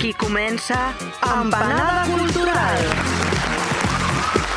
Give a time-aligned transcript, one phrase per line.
[0.00, 2.78] Aquí comença Empanada Cultural.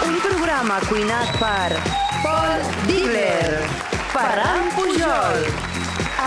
[0.07, 1.75] Un programa cuinat per
[2.23, 3.59] Paul Dibler,
[4.15, 5.43] Ferran Pujol,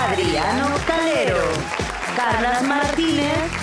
[0.05, 1.49] Adriano Calero,
[2.13, 3.57] Carles Martínez,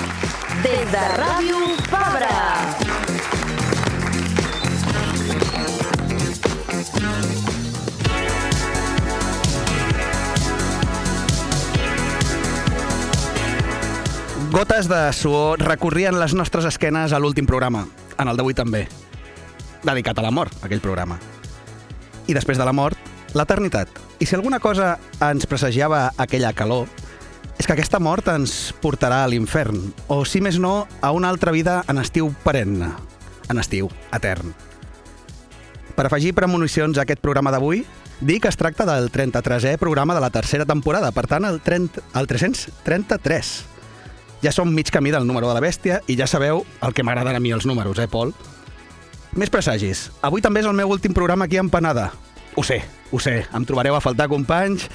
[0.65, 2.82] des de Ràdio Fabra.
[14.53, 17.87] Gotes de suor recorrien les nostres esquenes a l'últim programa,
[18.21, 18.83] en el d'avui també,
[19.81, 21.17] dedicat a la mort, aquell programa.
[22.29, 22.93] I després de la mort,
[23.33, 23.89] l'eternitat.
[24.21, 26.85] I si alguna cosa ens presagiava aquella calor,
[27.57, 29.81] és que aquesta mort ens portarà a l'infern,
[30.13, 32.93] o si més no, a una altra vida en estiu perenne,
[33.49, 34.53] en estiu etern.
[35.97, 37.87] Per afegir premonicions a aquest programa d'avui,
[38.21, 42.05] dir que es tracta del 33è programa de la tercera temporada, per tant, el, 30,
[42.13, 43.72] el 333.
[44.43, 47.37] Ja som mig camí del número de la bèstia i ja sabeu el que m'agraden
[47.37, 48.33] a mi els números, eh, Pol?
[49.39, 50.09] Més presagis.
[50.21, 52.11] Avui també és el meu últim programa aquí a Empanada.
[52.59, 53.45] Ho sé, ho sé.
[53.55, 54.89] Em trobareu a faltar companys,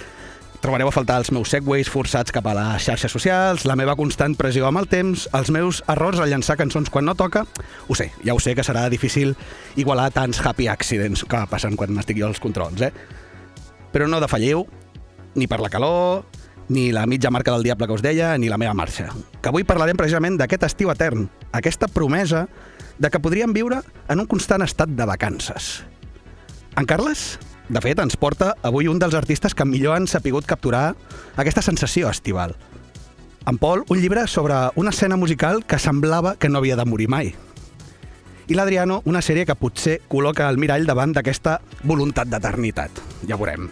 [0.60, 4.36] trobareu a faltar els meus segways forçats cap a les xarxes socials, la meva constant
[4.36, 7.46] pressió amb el temps, els meus errors al llançar cançons quan no toca.
[7.88, 9.32] Ho sé, ja ho sé que serà difícil
[9.80, 12.92] igualar tants happy accidents que passen quan estic jo als controls, eh?
[13.96, 14.66] Però no defalliu,
[15.40, 16.26] ni per la calor,
[16.68, 19.08] ni la mitja marca del diable que us deia, ni la meva marxa.
[19.42, 22.46] Que avui parlarem precisament d'aquest estiu etern, aquesta promesa
[22.98, 25.82] de que podríem viure en un constant estat de vacances.
[26.76, 30.94] En Carles, de fet, ens porta avui un dels artistes que millor han sapigut capturar
[31.36, 32.56] aquesta sensació estival.
[33.48, 37.08] En Pol, un llibre sobre una escena musical que semblava que no havia de morir
[37.08, 37.34] mai.
[38.48, 43.02] I l'Adriano, una sèrie que potser col·loca el mirall davant d'aquesta voluntat d'eternitat.
[43.28, 43.68] Ja veurem.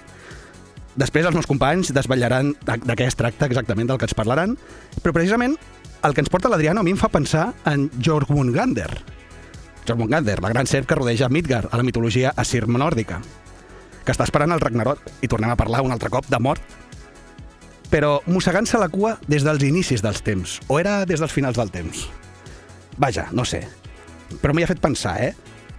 [0.97, 4.57] Després els meus companys desvetllaran de, de què es tracta exactament del que ens parlaran,
[5.03, 5.59] però precisament
[6.07, 9.03] el que ens porta l'Adriano a mi em fa pensar en Jormungandr.
[9.87, 13.21] Jormungandr, la gran serp que rodeja Midgard a la mitologia assir nòrdica,
[14.05, 16.63] que està esperant el Ragnarok i tornem a parlar un altre cop de mort,
[17.93, 21.71] però mossegant-se la cua des dels inicis dels temps, o era des dels finals del
[21.71, 22.07] temps.
[22.97, 23.67] Vaja, no sé,
[24.41, 25.35] però m'hi ha fet pensar, eh?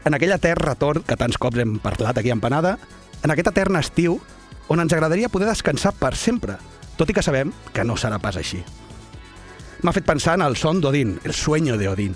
[0.06, 2.78] En aquell etern retorn que tants cops hem parlat aquí a Empanada,
[3.26, 4.22] en aquest etern estiu
[4.68, 6.58] on ens agradaria poder descansar per sempre,
[6.98, 8.64] tot i que sabem que no serà pas així.
[9.84, 12.16] M'ha fet pensar en el son d'Odin, el sueño de Odin.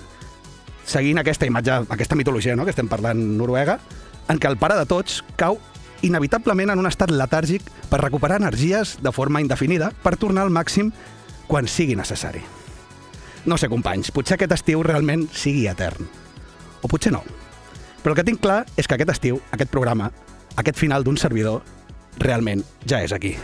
[0.84, 3.78] Seguint aquesta imatge, aquesta mitologia no?, que estem parlant noruega,
[4.28, 5.60] en què el pare de tots cau
[6.02, 10.90] inevitablement en un estat letàrgic per recuperar energies de forma indefinida per tornar al màxim
[11.46, 12.42] quan sigui necessari.
[13.46, 16.06] No sé, companys, potser aquest estiu realment sigui etern.
[16.82, 17.22] O potser no.
[18.02, 20.10] Però el que tinc clar és que aquest estiu, aquest programa,
[20.58, 21.62] aquest final d'un servidor,
[22.18, 23.36] realment ja és aquí.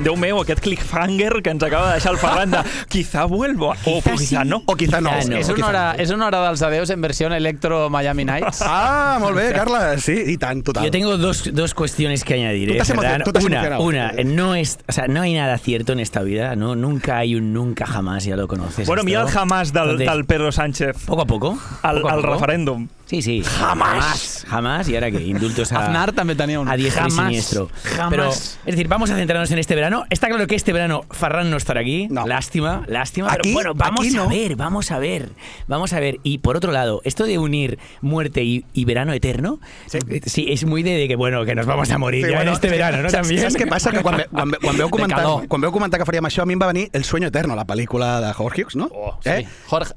[0.00, 4.00] Déu meu, aquest cliffhanger que ens acaba de deixar el Ferran de quizá vuelvo, o
[4.00, 4.62] quizá no.
[4.64, 5.10] O quizá no.
[5.12, 5.36] no.
[5.36, 6.00] És, una quizá hora, no.
[6.00, 8.62] és una hora dels adeus en versió electro Miami Nights.
[8.64, 10.02] Ah, molt bé, Carles.
[10.06, 10.88] Sí, i tant, total.
[10.88, 12.70] Yo tengo dos, dos cuestiones que añadir.
[12.70, 16.56] Tú ¿eh, una, una, no es, o sea, no hay nada cierto en esta vida,
[16.56, 18.86] no, nunca hay un nunca jamás, ya lo conoces.
[18.86, 21.58] Bueno, mira el jamás del, del Pedro Sánchez Poco a poco.
[21.82, 22.34] al, poco a al poco.
[22.34, 22.88] referéndum.
[23.10, 23.42] Sí, sí.
[23.42, 24.46] Jamás.
[24.48, 24.88] Jamás.
[24.88, 25.86] Y ahora que indultos a.
[25.86, 26.68] Aznar también tenía un.
[26.68, 27.68] A diestra y siniestro.
[27.82, 28.10] Jamás.
[28.10, 30.04] Pero, es decir, vamos a centrarnos en este verano.
[30.10, 32.06] Está claro que este verano Farran no estará aquí.
[32.08, 33.32] Lástima, lástima.
[33.32, 35.30] Aquí, pero bueno, vamos a ver, vamos a ver.
[35.66, 36.18] Vamos a ver.
[36.22, 39.58] Y por otro lado, esto de unir muerte y, verano eterno.
[39.86, 39.98] Sí.
[40.08, 40.20] Eh,
[40.52, 43.10] es muy de, que, bueno, que nos vamos a morir ya en este verano, ¿no?
[43.10, 43.90] ¿Sabes qué pasa?
[43.90, 46.90] Que cuando, cuando, cuando veu comentar, quan veu comentar que a mi em va venir
[46.92, 48.88] El sueño eterno, la pel·lícula de Howard Hughes, no?
[48.94, 49.42] Oh, ¿Eh?
[49.42, 49.42] sí.
[49.42, 49.48] eh?
[49.66, 49.94] Jorge,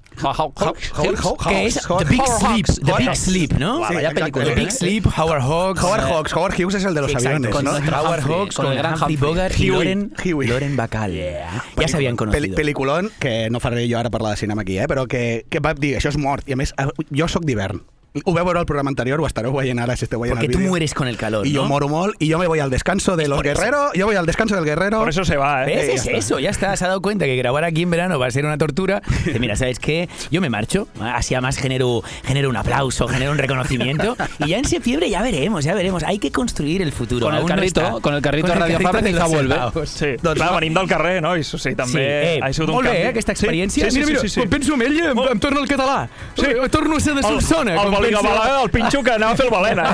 [3.10, 3.16] Big.
[3.18, 3.88] Sleep, ¿no?
[3.88, 4.56] Sí, vaya película, ¿eh?
[4.56, 5.84] Big Sleep, Howard Hawks.
[5.84, 6.34] Howard Hawks.
[6.34, 7.72] Howard Hughes és el de los Exacto, aviones, con ¿no?
[7.72, 9.16] Howard Hawks, con con el gran Humphrey.
[9.18, 10.48] Bogart y Loren, Huey.
[10.48, 11.14] Loren Bacall.
[11.14, 12.56] Ya se habían Pel conocido.
[12.56, 14.88] pel·liculón, que no faré jo ara parlar de cinema aquí, eh?
[14.88, 16.48] però que, que va dir, això és mort.
[16.48, 17.82] I a més, eh, jo sóc d'hivern.
[18.26, 20.52] Ho veu veure al programa anterior, ho estareu veient ara si esteu veient Porque el
[20.52, 20.70] tú vídeo.
[20.70, 21.68] mueres con el calor, Y yo ¿no?
[21.70, 23.60] moro molt, y yo me voy al descanso de los por eso.
[23.60, 25.00] guerreros, yo voy al descanso del guerrero.
[25.00, 25.76] Por eso se va, ¿eh?
[25.78, 26.06] ¿Ves?
[26.06, 26.78] Es eso, ya está.
[26.78, 29.02] Se ha dado cuenta que grabar aquí en verano va a ser una tortura.
[29.26, 30.10] Dice, mira, ¿sabes qué?
[30.30, 34.16] Yo me marcho, así además genero, genero un aplauso, genero un reconocimiento.
[34.46, 36.04] Y ya en septiembre ya veremos, ya veremos.
[36.04, 37.26] Hay que construir el futuro.
[37.26, 38.00] Con el no carrito, está.
[38.00, 39.56] con el carrito Con de Radio Fabra de quizá los vuelve.
[39.88, 40.60] Sí, Doncs clar, va.
[40.60, 41.36] venim del carrer, no?
[41.36, 43.06] I sí, també Sí, eh, ha sigut un molt bé, canvi.
[43.06, 43.86] eh, aquesta experiència.
[43.90, 45.68] Sí, sí, sí, mira, mira, sí, sí, quan penso en ell em, em torna al
[45.68, 46.08] català.
[46.36, 46.46] Sí.
[46.46, 47.74] Eh, Torno a ser de El- Solsona.
[47.82, 49.86] el El Gavalaga del Pinxo que anava a fer el balena.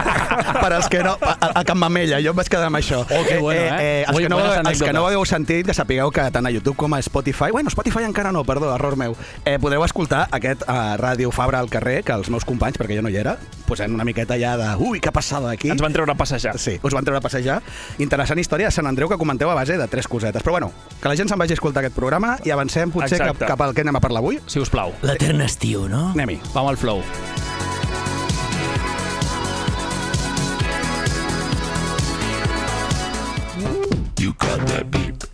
[0.62, 1.16] per als que no...
[1.20, 3.02] A, a Can Mamella, jo em vaig quedar amb això.
[3.04, 4.04] Oh, que bueno, eh?
[4.06, 6.52] els, Ui, que no, els que no ho hagueu sentit, que sapigueu que tant a
[6.54, 7.50] YouTube com a Spotify...
[7.52, 9.16] Bueno, Spotify encara no, perdó, error meu.
[9.44, 13.04] Eh, podeu escoltar aquest uh, Ràdio Fabra al carrer, que els meus companys, perquè jo
[13.04, 13.36] no hi era,
[13.68, 14.72] posant una miqueta ja de...
[14.82, 15.70] Ui, què ha passat aquí?
[15.72, 16.56] Ens van treure a passejar.
[16.60, 17.60] Sí, us van treure a passejar.
[18.02, 20.42] Interessant història de Sant Andreu que comenteu a base de tres cosetes.
[20.42, 23.46] Però bueno, que la gent se'n vagi a escoltar aquest programa i avancem potser cap,
[23.54, 24.42] cap al que anem a parlar avui.
[24.50, 24.94] Si us plau.
[25.06, 26.10] L'etern estiu, no?
[26.16, 26.40] Anem-hi.
[26.54, 27.04] Vam al flow.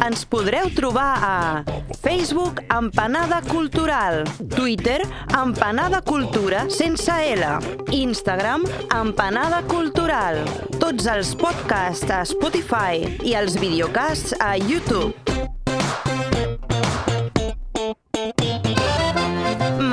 [0.07, 1.65] Ens podreu trobar a
[1.99, 4.23] Facebook Empanada Cultural,
[4.55, 5.01] Twitter
[5.35, 7.59] Empanada Cultura sense L,
[7.91, 8.63] Instagram
[8.95, 10.45] Empanada Cultural,
[10.79, 15.15] tots els podcasts a Spotify i els videocasts a YouTube.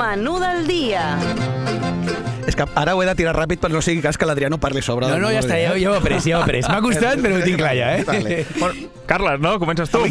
[0.04, 1.16] Menú del dia.
[2.44, 4.58] És que ara ho he de tirar ràpid per no sigui cas que l'Adrià no
[4.60, 5.08] parli sobre.
[5.08, 6.60] No, no, ja està, ja, ja ho he après, ja ho he après.
[6.68, 8.04] M'ha costat, però ho tinc clar ja, eh?
[8.04, 8.42] Vale.
[8.58, 9.54] Bueno, Carles, no?
[9.62, 10.04] Comences tu.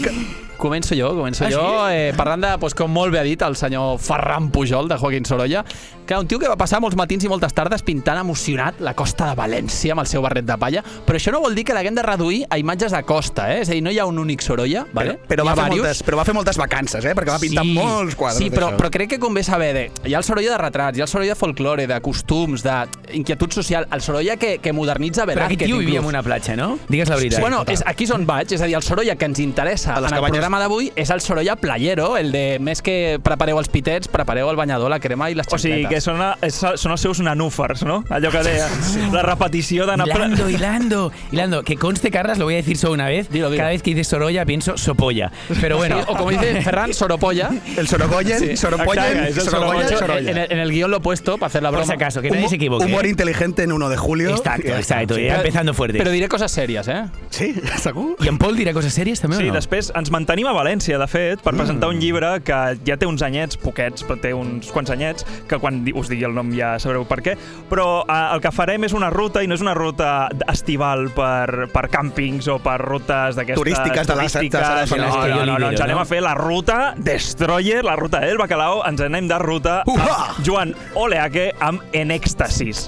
[0.63, 1.95] Començo jo, començo Ah, jo, sí?
[1.97, 5.25] eh, parlant de, doncs, com molt bé ha dit el senyor Ferran Pujol, de Joaquín
[5.27, 5.65] Sorolla,
[6.07, 9.29] que un tio que va passar molts matins i moltes tardes pintant emocionat la costa
[9.29, 11.95] de València amb el seu barret de palla, però això no vol dir que l'haguem
[11.95, 13.61] de reduir a imatges de costa, eh?
[13.63, 15.17] És a dir, no hi ha un únic Sorolla, vale?
[15.27, 15.79] Però, N'hi va fer diversos.
[15.83, 17.13] moltes, però va fer moltes vacances, eh?
[17.15, 19.83] Perquè va pintar molts quadres Sí, però, però crec que convé saber de...
[20.07, 23.51] Hi ha el Sorolla de retrats, hi ha el Sorolla de folklore, de costums, d'inquietud
[23.55, 26.77] social, el Sorolla que, que modernitza Però Velázquez, aquest tio vivia en una platja, no?
[26.87, 27.39] Digues la veritat.
[27.43, 29.97] Bueno, és, aquí és on vaig, és a dir, el Sorolla que ens interessa A
[29.97, 30.43] en les el cabanyes.
[30.53, 34.57] Programa d'avui és el Sorolla playero, el de més que prepareu els pitets, prepareu el
[34.59, 36.03] banyador, la crema i les O sigui, que xancletes.
[36.05, 38.03] són, a- és, són els seus nanúfars, no?
[38.13, 38.67] Allò que deia,
[39.15, 40.05] la repetició d'anar...
[40.07, 41.63] Hilando, hilando, hilando.
[41.63, 43.29] Que conste, Carlas, lo voy a decir solo una vez.
[43.31, 43.61] Dilo, dilo.
[43.61, 45.31] Cada vez que dices Sorolla pienso Sopolla.
[45.59, 45.97] Pero bueno.
[45.99, 47.49] Sí, o como dice Ferran, Soropolla.
[47.77, 48.57] El Sorogoyen, Sí.
[48.57, 49.97] Sorogoyen, Sorogoyen.
[49.97, 50.31] Sorolla.
[50.31, 51.87] En el, en el guion lo he puesto para hacer la por broma.
[51.87, 52.85] si acaso, que nadie se equivoque.
[52.85, 53.09] Humor ¿eh?
[53.09, 54.29] inteligente en 1 de julio.
[54.31, 55.15] Exacto, exacto.
[55.15, 55.23] Sí.
[55.25, 55.97] Ya empezando fuerte.
[55.97, 57.05] Però diré coses sèries, eh?
[57.31, 58.15] Sí, segur?
[58.19, 59.55] ¿Y en Paul dirá cosas serias también Sí, o no?
[59.55, 62.57] després ens mantenim a València, de fet, per presentar un llibre que
[62.87, 66.33] ja té uns anyets, poquets, però té uns quants anyets, que quan us digui el
[66.33, 67.35] nom ja sabreu per què.
[67.69, 71.67] Però eh, el que farem és una ruta, i no és una ruta estival per,
[71.73, 73.61] per càmpings o per rutes d'aquestes...
[73.61, 74.91] Turístiques de les- turístiques.
[74.97, 76.01] no, no, no, no, lidero, ens anem no?
[76.01, 80.09] a fer la ruta Destroyer, la ruta del Bacalao, ens anem de ruta Uah!
[80.09, 82.87] a Joan Oleaque amb En Èxtasis.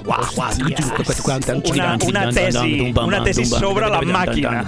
[1.70, 4.64] Una, una tesi, una tesi sobre la màquina.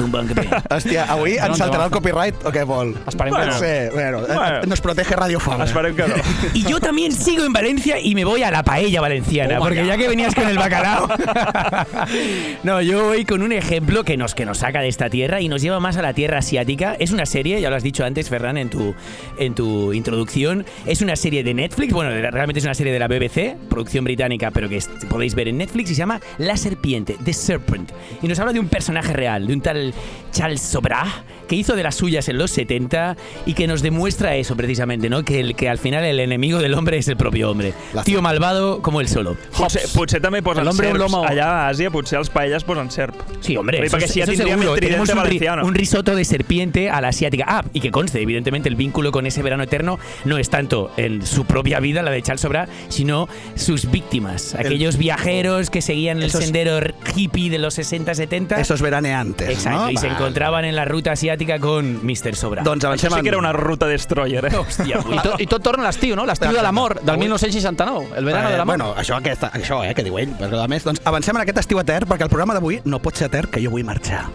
[0.71, 2.95] Hòstia, avui ens saltarà el copyright o què vol?
[3.09, 3.53] Esperem que Bueno.
[3.53, 3.59] no.
[3.59, 4.59] Sí, bueno, Bueno.
[4.63, 5.65] eh, nos protege Radio Fabra.
[5.65, 6.15] Esperem que no.
[6.55, 9.85] Y yo también sigo en Valencia y me voy a la paella valenciana, Toma porque
[9.85, 9.97] ya.
[9.97, 11.09] que venías con el bacalao.
[12.63, 15.49] no, yo voy con un ejemplo que nos, que nos saca de esta tierra y
[15.49, 16.97] nos lleva más a la tierra asiática.
[16.99, 18.95] Es una serie, ya lo has dicho antes, Ferran, en tu,
[19.39, 20.65] en tu introducción.
[20.87, 24.05] Es una serie de Netflix, bueno, de- realmente es una serie de la BBC, producción
[24.05, 27.91] británica, pero que es- podéis ver en Netflix y se llama La Serpiente, The Serpent.
[28.23, 29.95] Y nos habla de un personaje real, de un tal
[30.33, 31.05] Charles Sobra,
[31.49, 33.17] que hizo de las suyas en los 70
[33.47, 35.23] y que nos demuestra eso precisamente, ¿no?
[35.25, 37.73] Que, el, que al final el enemigo del hombre es el propio hombre.
[37.93, 39.37] La- Tío malvado como él solo.
[39.57, 40.99] Potser, potser també posen El serps.
[40.99, 41.25] lomo.
[41.25, 43.15] Allà a Àsia potser els paelles posen serp.
[43.41, 44.75] Sí, hombre, eso, si eso seguro.
[44.75, 47.45] el Tenemos un, ri- un risotto de serpiente a la asiática.
[47.47, 51.25] Ah, y que conste, evidentemente el vínculo con ese verano eterno no es tanto en
[51.25, 54.55] su propia vida, la de Charles Sobra, sino sus víctimas.
[54.55, 56.79] Aquellos viajeros que seguían el Esos- sendero
[57.15, 58.59] hippie de los 60-70.
[58.59, 59.91] Esos veraneantes, Exacto, no?
[59.91, 60.15] y se Va.
[60.15, 62.35] encontraban en la ruta asiática con Mr.
[62.35, 62.48] Sobra.
[62.57, 64.53] Doncs Això avancem sí que era una ruta destroyer, eh?
[64.63, 66.25] Hòstia, I, to, I tot torna a l'estiu, no?
[66.27, 68.77] L'estiu de l'amor, del Avui- 1969, el verano Eh, de l'amor.
[68.79, 71.59] Bueno, això, aquesta, això eh, que diu ell, però a més, doncs avancem en aquest
[71.65, 74.27] estiu etern, perquè el programa d'avui no pot ser etern, que jo vull marxar.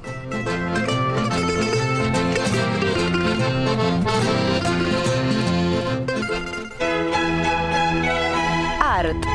[8.79, 9.32] Art.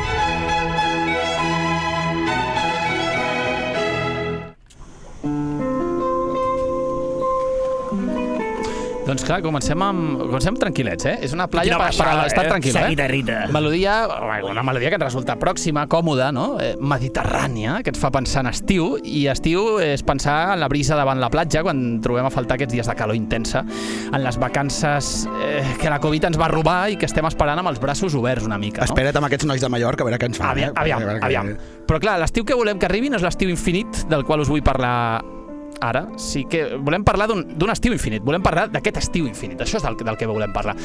[9.09, 11.15] Doncs clar, comencem amb, comencem tranquil·lets, eh?
[11.25, 12.49] És una platja Quina per, per estar eh?
[12.51, 12.89] tranquil, Esa eh?
[12.91, 13.37] guitarrita.
[13.49, 16.43] Melodia, bueno, una melodia que ens resulta pròxima, còmoda, no?
[16.61, 20.93] Eh, mediterrània, que ens fa pensar en estiu, i estiu és pensar en la brisa
[20.99, 23.63] davant la platja, quan trobem a faltar aquests dies de calor intensa,
[24.11, 27.73] en les vacances eh, que la Covid ens va robar i que estem esperant amb
[27.73, 28.91] els braços oberts una mica, no?
[28.93, 30.53] Espera't amb aquests nois de Mallorca, a veure què ens fan.
[30.53, 30.81] Aviam, eh?
[30.85, 31.51] aviam, veure aviam.
[31.89, 34.61] Però clar, l'estiu que volem que arribi no és l'estiu infinit del qual us vull
[34.61, 35.38] parlar
[35.81, 36.05] ara.
[36.17, 38.23] Sí que volem parlar d'un estiu infinit.
[38.25, 39.61] Volem parlar d'aquest estiu infinit.
[39.61, 40.75] Això és del, del que volem parlar.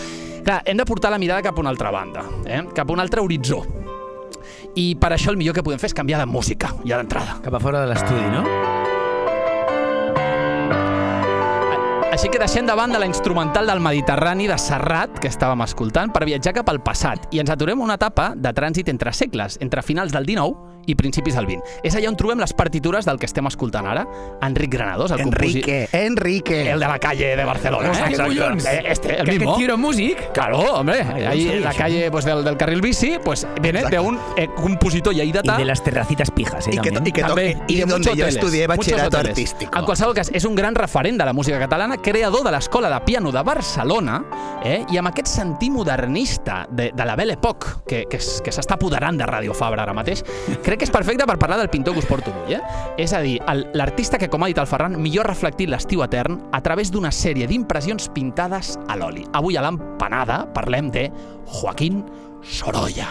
[0.45, 2.63] Clar, hem de portar la mirada cap a una altra banda, eh?
[2.75, 3.63] cap a un altre horitzó.
[4.75, 7.39] I per això el millor que podem fer és canviar de música, ja d'entrada.
[7.45, 8.43] Cap a fora de l'estudi, no?
[12.15, 16.23] Així que deixem de banda la instrumental del Mediterrani de Serrat, que estàvem escoltant, per
[16.29, 20.15] viatjar cap al passat i ens aturem una etapa de trànsit entre segles, entre finals
[20.15, 21.81] del 19 i principis del 20.
[21.85, 24.07] És allà on trobem les partitures del que estem escoltant ara.
[24.43, 26.71] Enric Granados, el Enrique, Enrique.
[26.71, 27.93] El de la calle de Barcelona.
[28.17, 28.65] Collons.
[28.67, 29.57] Eh, Este, el ¿Que, que mismo.
[29.57, 30.33] tío era músic?
[30.33, 33.97] Claro, hombre, Ay, ahí en la calle pues, del, del carril bici, pues viene Exacto.
[33.97, 36.71] de un eh, compositor Y lleidatà de las terracitas pijas, ¿eh?
[36.75, 37.07] Y que, también.
[37.07, 39.79] y que també, y de donde muchos yo hoteles, estudié bachillerato artístico.
[39.79, 43.01] En qualsevol cas, és un gran referent de la música catalana, creador de l'Escola de
[43.05, 44.23] Piano de Barcelona,
[44.65, 44.85] eh?
[44.91, 49.17] i amb aquest sentir modernista de, de la Belle Époque, que, que, que s'està apoderant
[49.19, 50.23] de Radio Fabra ara mateix,
[50.75, 52.57] crec que és perfecte per parlar del pintor que us porto avui.
[52.57, 52.61] Eh?
[52.99, 53.39] És a dir,
[53.79, 57.47] l'artista que, com ha dit el Ferran, millor reflectit l'estiu etern a través d'una sèrie
[57.51, 59.25] d'impressions pintades a l'oli.
[59.39, 61.09] Avui a l'empanada parlem de
[61.47, 62.03] Joaquín
[62.43, 63.09] Sorolla.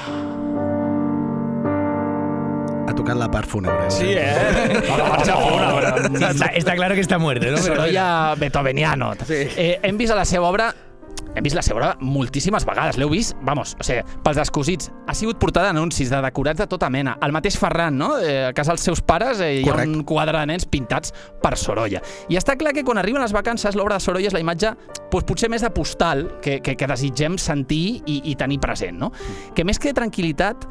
[2.84, 3.88] Ha tocat la part fúnebre.
[3.93, 4.84] Sí, eh?
[4.89, 6.32] La marxa fúnebre.
[6.34, 7.58] Está, está claro que está muerto, ¿no?
[7.58, 9.13] Sorolla beethoveniano.
[9.29, 10.74] Eh, hem vist a la seva obra
[11.36, 12.98] hem vist la seva obra moltíssimes vegades.
[13.02, 14.92] L'heu vist, vamos, o sigui, pels descosits.
[15.08, 17.18] Ha sigut portada d'anuncis, de decorats de tota mena.
[17.25, 18.13] El mateix Ferran, no?
[18.20, 21.56] Eh, a casa dels seus pares eh, hi ha un quadre de nens pintats per
[21.60, 22.04] Sorolla.
[22.30, 24.74] I està clar que quan arriben les vacances, l'obra de Sorolla és la imatge
[25.13, 29.12] doncs, potser més de postal que, que, que desitgem sentir i, i tenir present, no?
[29.56, 30.68] Que més que tranquil·litat,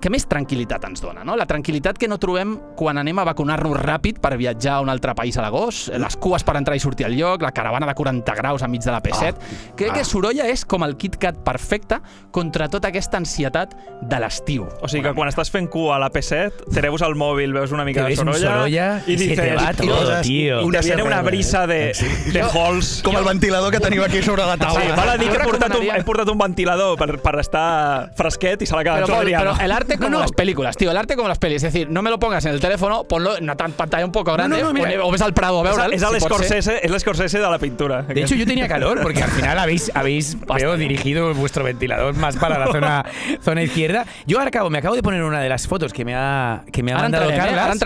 [0.00, 1.36] que més tranquil·litat ens dona, no?
[1.36, 5.14] La tranquil·litat que no trobem quan anem a vacunar-nos ràpid per viatjar a un altre
[5.16, 8.34] país a l'agost, les cues per entrar i sortir al lloc, la caravana de 40
[8.36, 9.32] graus enmig de la P7.
[9.32, 9.72] Ah.
[9.76, 11.98] Crec que Sorolla és com el KitKat perfecte
[12.30, 14.66] contra tota aquesta ansietat de l'estiu.
[14.82, 17.84] O sigui que quan estás fent cua a la P7, treus el mòbil, veus una
[17.88, 20.60] mica Te de Sorolla, Sorolla i dices, te va "Tío, todo, tío".
[20.66, 21.94] Una te viene una brisa de,
[22.32, 23.00] de halls.
[23.02, 24.94] Com el ventilador que teniu aquí sobre la Sí, taula.
[24.96, 28.62] val a dir que he portat, un, he portat un ventilador per, per estar fresquet
[28.62, 29.56] i se l'ha quedat Pero, Pol, Soriano.
[29.86, 30.20] El arte como No, no.
[30.22, 31.62] las películas, tío, el arte como las pelis.
[31.62, 34.32] Es decir, no me lo pongas en el teléfono, ponlo en una pantalla un poco
[34.32, 35.04] grande, no, mira.
[35.04, 35.92] o, ves al Prado És, veure'l.
[35.94, 36.20] és si pot ser.
[36.20, 38.02] l'Scorsese és l'Scorsese de la pintura.
[38.02, 42.36] De hecho, yo tenía calor porque al final habéis, habéis veo, dirigido vuestro ventilador más
[42.36, 43.04] para la zona,
[43.42, 44.04] zona izquierda.
[44.26, 46.82] Yo ahora acabo, me acabo de poner una de las fotos que me ha, que
[46.82, 47.28] me ha mandado?
[47.30, 47.78] Carlas.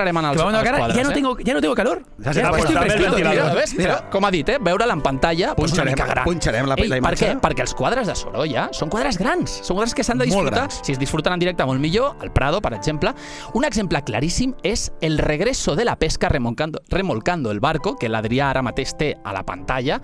[0.95, 1.14] Ya, no eh?
[1.14, 2.02] tengo, ya no tengo calor.
[2.23, 3.16] Ja s'ha estoy el fresquito.
[3.16, 3.75] Mira, ves?
[3.75, 4.09] Mira.
[4.11, 4.59] Com ha dit, eh?
[4.61, 6.25] veure'l en pantalla pues una Punxarem- mica gran.
[6.25, 7.26] punxarem la- Ei, la imatge.
[7.35, 7.40] què?
[7.40, 9.61] Perquè els quadres de Sorolla són quadres grans.
[9.64, 10.69] Són quadres que s'han de disfrutar.
[10.83, 11.90] Si es disfruten en directe, molt millor.
[11.99, 13.13] El Prado, per exemple.
[13.55, 18.51] Un exemple claríssim és el regreso de la pesca remolcando, remolcando el barco, que l'Adrià
[18.51, 20.01] ara mateix té a la pantalla.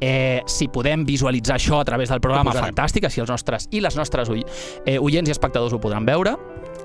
[0.00, 3.06] Eh, si podem visualitzar això a través del programa, fantàstic.
[3.08, 6.34] Així els nostres i les nostres eh, oients i espectadors ho podran veure.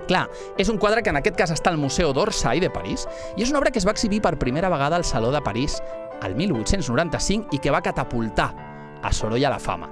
[0.07, 0.27] Clar,
[0.59, 3.07] és un quadre que en aquest cas està al Museu d'Orsay de París
[3.37, 5.79] i és una obra que es va exhibir per primera vegada al Saló de París
[6.23, 8.51] el 1895 i que va catapultar
[9.01, 9.89] a Sorolla a la fama.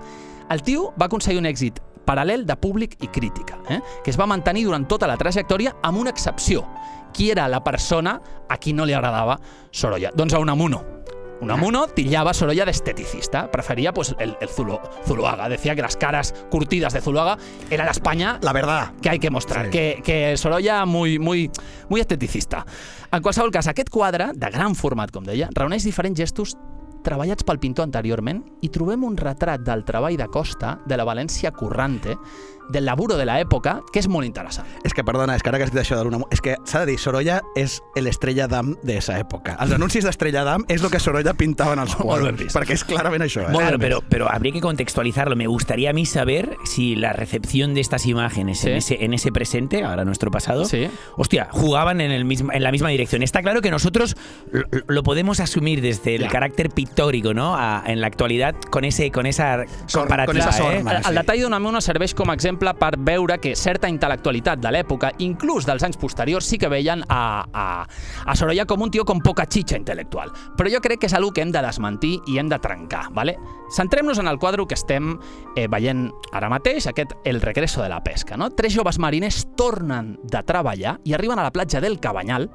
[0.52, 3.82] El tio va aconseguir un èxit paral·lel de públic i crítica, eh?
[4.04, 6.66] que es va mantenir durant tota la trajectòria amb una excepció.
[7.14, 9.38] Qui era la persona a qui no li agradava
[9.72, 10.12] Sorolla?
[10.16, 10.82] Doncs a Unamuno.
[11.42, 13.50] Unamuno tillaba a Sorolla de esteticista.
[13.50, 15.50] Prefería pues, el, el Zulu- Zuluaga.
[15.50, 17.36] Decía que las caras curtidas de Zuluaga
[17.72, 18.94] era la España La verdad.
[19.02, 19.72] que hay que mostrar, Sí.
[19.72, 21.50] que, que Sorolla muy, muy,
[21.90, 22.64] muy esteticista.
[23.12, 26.54] En qualsevol cas, aquest quadre, de gran format, com deia, reuneix diferents gestos
[27.06, 31.52] treballats pel pintor anteriorment i trobem un retrat del treball de Costa de la València
[31.56, 32.18] Currante,
[32.70, 34.68] del laburo de l'època, que és molt interessant.
[34.84, 36.20] És que, perdona, és que ara que has dit això de l'una...
[36.32, 39.58] És que s'ha de dir, Sorolla és l'estrella d'am de esa època.
[39.60, 41.96] Els anuncis d'estrella d'am és el que Sorolla pintava en els
[42.38, 42.56] vist.
[42.56, 43.52] Perquè és clarament això, eh?
[43.52, 45.36] Claro, pero, pero habría que contextualizarlo.
[45.36, 48.70] Me gustaría a mí saber si la recepción de estas imágenes Sí.
[48.70, 50.88] en, ese, en ese presente, ahora nuestro pasado, Sí.
[51.18, 53.24] hostia, jugaban en, el mismo, en la misma dirección.
[53.24, 54.16] Está claro que nosotros
[54.52, 56.28] lo, lo podemos asumir desde el Ya.
[56.30, 57.56] carácter pictórico, ¿no?
[57.56, 60.26] A- en la actualidad con ese con esa comparativa.
[60.26, 60.54] con esa ¿eh?
[60.78, 60.92] sorna.
[60.98, 61.10] El, sí.
[61.10, 65.66] el detall d'Unamuno serveix com a exemple per veure que certa intel·lectualitat de l'època, inclús
[65.68, 67.66] dels anys posteriors, sí que veien a, a,
[68.26, 70.32] a Sorolla com un tio con poca xitxa intel·lectual.
[70.58, 73.08] Però jo crec que és algo que hem de desmentir i hem de trencar.
[73.12, 73.38] ¿vale?
[73.76, 75.14] Centrem-nos en el quadre que estem
[75.56, 78.38] eh, veient ara mateix, aquest El regreso de la pesca.
[78.38, 78.50] No?
[78.50, 82.50] Tres joves mariners tornen de treballar i arriben a la platja del Cabanyal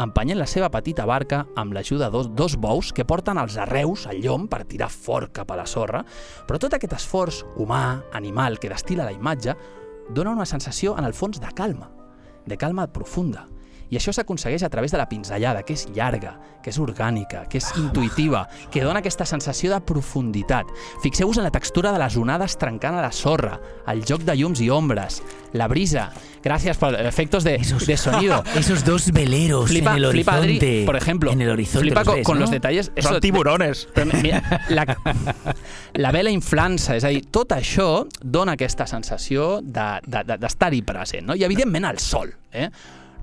[0.00, 4.06] empenyent la seva petita barca amb l'ajuda de dos, dos bous que porten els arreus
[4.08, 6.02] al llom per tirar fort cap a la sorra,
[6.48, 9.56] però tot aquest esforç humà, animal, que destila la imatge,
[10.10, 11.90] dona una sensació, en el fons, de calma,
[12.46, 13.46] de calma profunda.
[13.92, 17.58] I això s'aconsegueix a través de la pinzellada, que és llarga, que és orgànica, que
[17.60, 20.64] és intuïtiva, que dona aquesta sensació de profunditat.
[21.02, 23.58] Fixeu-vos en la textura de les onades trencant a la sorra,
[23.92, 25.20] el joc de llums i ombres,
[25.52, 26.06] la brisa,
[26.42, 28.42] gràcies per efectos de, Esos- de sonido.
[28.56, 30.66] Esos dos veleros Flipa, en el flipa horizonte.
[30.72, 31.30] Adri, por ejemplo.
[31.30, 32.40] En el horizonte Flipa los con, ves, con ¿no?
[32.46, 32.90] los detalles.
[32.96, 33.84] Són tiburones.
[33.94, 34.40] Però mira,
[34.72, 34.86] la,
[36.00, 40.80] la vela inflança, és a dir, tot això dona aquesta sensació de- de- de- d'estar-hi
[40.80, 41.28] de, present.
[41.28, 41.36] No?
[41.36, 42.32] I, evidentment, el sol.
[42.52, 42.70] Eh?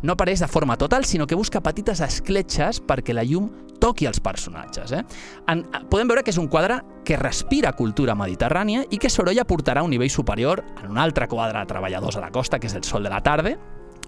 [0.01, 4.19] No apareix de forma total, sinó que busca petites escletxes perquè la llum toqui els
[4.19, 4.91] personatges.
[4.91, 5.03] Eh?
[5.47, 9.81] En, podem veure que és un quadre que respira cultura mediterrània i que Sorolla portarà
[9.81, 12.75] a un nivell superior en un altre quadre de treballadors a la costa, que és
[12.75, 13.57] el Sol de la Tarde,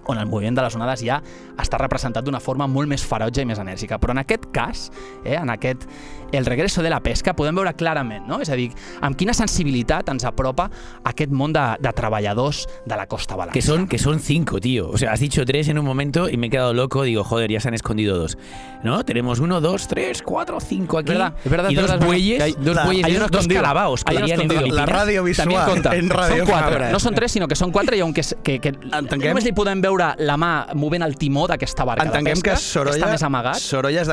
[0.06, 1.20] on el moviment de les onades ja
[1.62, 4.00] està representat d'una forma molt més ferotge i més enèrgica.
[4.02, 4.88] Però en aquest cas,
[5.24, 5.86] eh, en aquest
[6.32, 8.40] el regreso de la pesca, podem veure clarament, no?
[8.40, 8.70] És a dir,
[9.00, 10.70] amb quina sensibilitat ens apropa
[11.04, 13.52] aquest món de, de treballadors de la costa valenciana.
[13.52, 14.88] Que son, que son cinco, tío.
[14.90, 17.02] O sea, has dicho tres en un momento y me he quedado loco.
[17.02, 18.38] Digo, joder, ya se han escondido dos.
[18.82, 19.04] ¿No?
[19.04, 21.12] Tenemos uno, dos, tres, cuatro, cinco aquí.
[21.12, 22.38] Es verdad, es verdad, y dos verdad, bueyes.
[22.38, 24.74] que hay dos la- bueyes hay y uno unos dos calabaos que Hay en.
[24.74, 25.48] La ràdio visual
[25.92, 28.58] en ràdio Són quatre, no són tres, sinó que són quatre i on que, que,
[28.60, 32.40] que Entenguem- només li podem veure la mà movent el timó d'aquesta barca Entenguem de
[32.40, 33.60] pesca, que Sorolla, està més amagat.
[33.60, 34.08] Sorolla és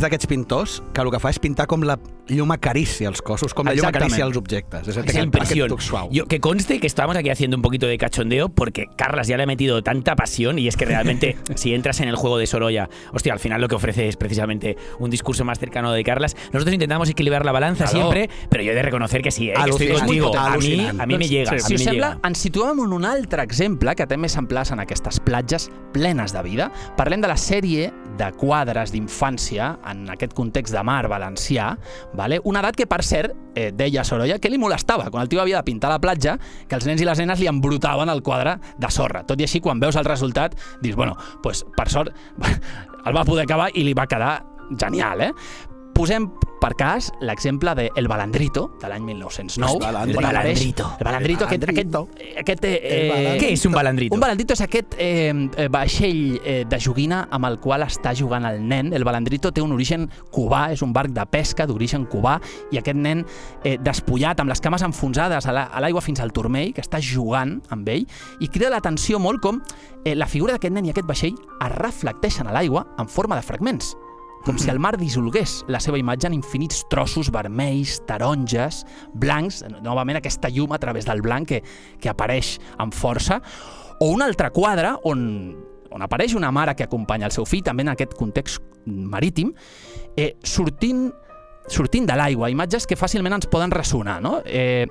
[0.00, 3.66] d'aquests pintors que el que fa és pintar com la llum acaricia els cossos, com
[3.66, 4.86] la llum acaricia els objectes.
[4.88, 5.68] És Esa impresión.
[5.68, 6.08] toc suau.
[6.12, 9.42] Yo, que conste que estamos aquí haciendo un poquito de cachondeo porque Carlas ya le
[9.42, 12.88] ha metido tanta pasión y es que realmente si entras en el juego de Sorolla,
[13.12, 16.36] hostia, al final lo que ofrece es precisamente un discurso más cercano de Carlas.
[16.52, 18.10] Nosotros intentamos equilibrar la balanza Claro.
[18.12, 20.36] siempre, pero yo he de reconocer que sí, eh, que estoy contigo.
[20.38, 21.00] A mí, al·lucinant.
[21.02, 21.50] a mí me llega.
[21.50, 22.28] sí, a si mí us me sembla, llega.
[22.28, 26.70] ens situem en un altre exemple que també s'emplaça en aquestes platges plenes de vida.
[26.96, 31.72] Parlem de la sèrie de quadres d'infància en aquest context de mar valencià,
[32.16, 32.40] vale?
[32.44, 35.08] una edat que, per cert, eh, deia Sorolla, que li molestava.
[35.10, 36.36] Quan el tio havia de pintar la platja,
[36.68, 39.24] que els nens i les nenes li embrutaven el quadre de sorra.
[39.26, 42.14] Tot i així, quan veus el resultat, dius, bueno, pues, per sort,
[43.06, 44.36] el va poder acabar i li va quedar
[44.78, 45.32] genial, eh?
[46.00, 46.30] Posem
[46.60, 49.74] per cas l'exemple de El Balandrito, de l'any 1909.
[49.74, 50.20] El Balandrito.
[50.20, 50.86] apareix- Balandrito.
[50.98, 51.96] El Balandrito, aquest, aquest,
[52.38, 53.40] aquest eh, El Balandrito.
[53.46, 54.14] ¿Qué es un balandrito?
[54.14, 58.44] un balandrito és aquest eh, eh, vaixell eh, de joguina amb el qual està jugant
[58.48, 58.92] el nen.
[58.96, 62.38] El balandrito té un origen cubà, és un barc de pesca d'origen cubà,
[62.72, 63.24] i aquest nen
[63.64, 67.00] eh, despullat, amb les cames enfonsades a la- a l'aigua fins al turmell, que està
[67.00, 68.06] jugant amb ell,
[68.40, 69.60] i crida l'atenció molt com
[70.04, 73.42] eh, la figura d'aquest nen i aquest vaixell es reflecteixen a l'aigua en forma de
[73.42, 73.96] fragments
[74.44, 80.20] com si el mar dissolgués la seva imatge en infinits trossos vermells, taronges, blancs, novament
[80.20, 81.60] aquesta llum a través del blanc que,
[82.00, 83.40] que apareix amb força,
[84.00, 85.22] o un altre quadre on,
[85.92, 89.52] on apareix una mare que acompanya el seu fill, també en aquest context marítim,
[90.16, 91.10] eh, sortint,
[91.68, 94.38] sortint de l'aigua, imatges que fàcilment ens poden ressonar, no?
[94.46, 94.86] eh,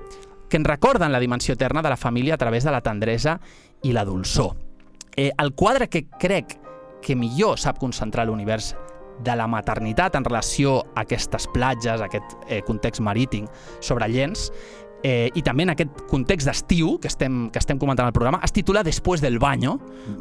[0.50, 3.38] que ens recorden la dimensió eterna de la família a través de la tendresa
[3.82, 4.54] i la dolçor.
[5.16, 6.58] Eh, el quadre que crec
[7.02, 8.74] que millor sap concentrar l'univers
[9.24, 13.46] de la maternitat en relació a aquestes platges, a aquest eh, context marítim
[13.80, 14.50] sobre Llens,
[15.02, 18.52] eh, i també en aquest context d'estiu que estem, que estem comentant al programa, es
[18.52, 19.78] titula Después del baño,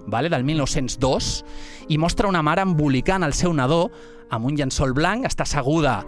[0.08, 1.32] vale, del 1902,
[1.90, 3.88] i mostra una mare embolicant el seu nadó
[4.30, 6.04] amb un llençol blanc, està asseguda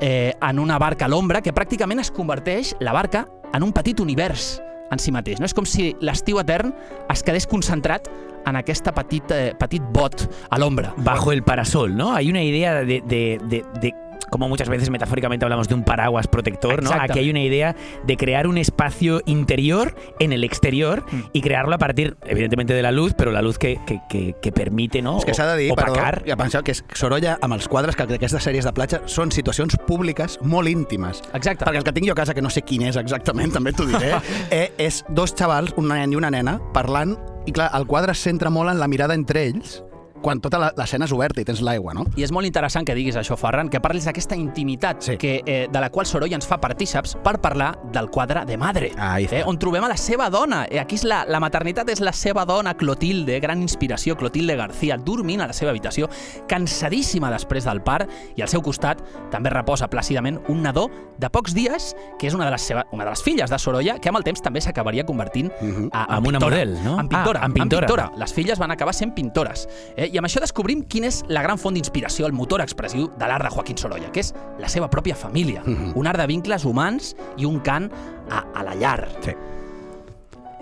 [0.00, 4.00] eh, en una barca a l'ombra que pràcticament es converteix la barca en un petit
[4.00, 4.56] univers
[4.90, 5.40] en si mateix.
[5.40, 6.74] No és com si l'estiu etern
[7.12, 8.08] es quedés concentrat
[8.46, 10.92] en aquesta petit, eh, petit bot a l'ombra.
[10.98, 12.14] bajo el parasol, ¿no?
[12.14, 13.94] Hay una idea de, de- de- de-
[14.30, 16.90] como muchas veces metafóricamente hablamos de un paraguas protector, ¿no?
[16.92, 21.20] Aquí hay una idea de crear un espacio interior en el exterior Mm.
[21.32, 24.52] y crearlo a partir, evidentemente, de la luz, pero la luz que, que- que- que
[24.52, 25.18] permite, ¿no?
[25.18, 25.94] És que s'ha de dir, perdó,
[26.26, 30.38] ja penseu que Sorolla, amb els quadres que d'aquestes sèries de platja, són situacions públiques
[30.42, 31.22] molt íntimes.
[31.34, 31.64] Exacte.
[31.64, 33.86] Perquè el que tinc jo a casa, que no sé quin és exactament, també t'ho
[33.86, 34.14] diré,
[34.50, 38.18] eh, és dos xavals, un nen i una nena, parlant, i clar, el quadre es
[38.18, 39.82] centra molt en la mirada entre ells,
[40.26, 42.02] quan tota la- l'escena és oberta i tens l'aigua, no?
[42.16, 45.16] I és molt interessant que diguis això, Ferran, que parlis d'aquesta intimitat Sí.
[45.18, 48.90] que, eh, de la qual Sorolla ens fa partíceps per parlar del quadre de Madre,
[48.98, 49.38] Ahí està.
[49.38, 50.66] eh, on trobem a la seva dona.
[50.68, 54.96] Eh, aquí és la, la maternitat és la seva dona, Clotilde, gran inspiració, Clotilde García,
[54.96, 56.08] dormint a la seva habitació,
[56.48, 61.54] cansadíssima després del part, i al seu costat també reposa plàcidament un nadó de pocs
[61.54, 64.18] dies, que és una de les, seva, una de les filles de Sorolla, que amb
[64.18, 65.90] el temps també s'acabaria convertint Mhm.
[65.92, 66.56] a, Amb una pintora.
[66.56, 66.98] model, no?
[67.00, 68.12] En pintora, Ah, en pintora.
[68.16, 69.68] Les filles van acabar sent pintores.
[69.96, 70.10] Eh?
[70.12, 73.44] I amb això descobrim quina és la gran font d'inspiració, el motor expressiu de l'art
[73.44, 75.62] de Joaquín Sorolla, que és la seva pròpia família.
[75.64, 75.92] Mhm.
[75.94, 77.90] Un art de vincles humans i un cant
[78.30, 79.08] a, a la llar.
[79.20, 79.32] Sí.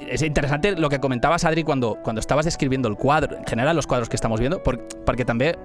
[0.09, 3.87] Es interesante lo que comentabas, Adri, cuando, cuando estabas describiendo el cuadro, en general los
[3.87, 5.57] cuadros que estamos viendo, por- porque també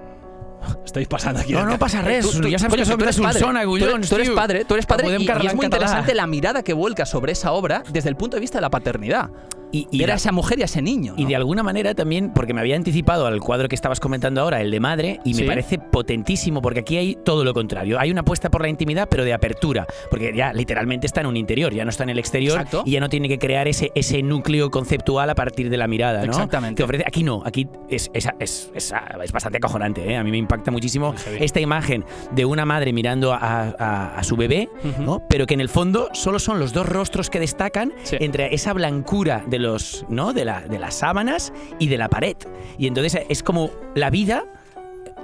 [0.86, 1.54] Estoy pasando aquí.
[1.54, 2.26] No, no pasa res.
[2.26, 3.40] Ja saps coño, que som tú eres padre.
[3.40, 5.16] Solsona, Tú eres- Tú eres padre, tú eres padre y, y
[5.48, 5.66] es muy català.
[5.66, 8.70] interesante la mirada que vuelca sobre esa obra desde el punto de vista de la
[8.70, 9.30] paternidad.
[9.72, 11.14] Y, y Ver de- a esa mujer y a ese niño.
[11.18, 11.30] Y ¿no?
[11.30, 14.72] de alguna manera también, porque me había anticipado al cuadro que estabas comentando ahora, el
[14.72, 15.42] de madre, y Sí.
[15.42, 18.00] me parece potentísimo, porque aquí hay todo lo contrario.
[18.00, 21.38] Hay una apuesta por la intimidad, pero de apertura, porque ya literalmente está en un
[21.38, 22.84] interior, ya no está en el exterior, Exacto.
[22.86, 26.20] y ya no tiene que crear ese, ese núcleo conceptual a partir de la mirada,
[26.20, 26.32] ¿no?
[26.32, 26.78] Exactamente.
[26.78, 30.18] Que ofrece, aquí no, aquí es, es, es, es- es bastante acojonante, ¿eh?
[30.18, 34.36] A mí me impacta muchísimo esta imagen de una madre mirando a, a- a su
[34.36, 35.04] bebé, Ujú.
[35.04, 35.22] ¿no?
[35.30, 38.18] Pero que en el fondo solo son los dos rostros que destacan Sí.
[38.20, 40.34] entre esa blancura del de los, ¿no?
[40.34, 42.36] De, la, de las sábanas y de la pared.
[42.78, 44.46] Y entonces es como la vida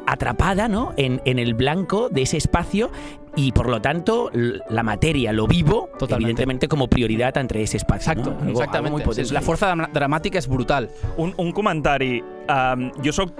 [0.07, 0.93] atrapada, ¿no?
[0.97, 2.91] En, en el blanco de ese espacio
[3.35, 4.29] y por lo tanto
[4.69, 6.15] la materia, lo vivo, Totalmente.
[6.15, 8.11] evidentemente como prioridad entre ese espacio.
[8.11, 8.35] Exacto, ¿no?
[8.37, 8.91] Algo- algo exactamente.
[8.91, 9.33] muy potente.
[9.33, 10.89] la fuerza dram- dramàtica és brutal.
[11.17, 12.23] Un, un comentari.
[12.45, 13.31] Um, jo sóc,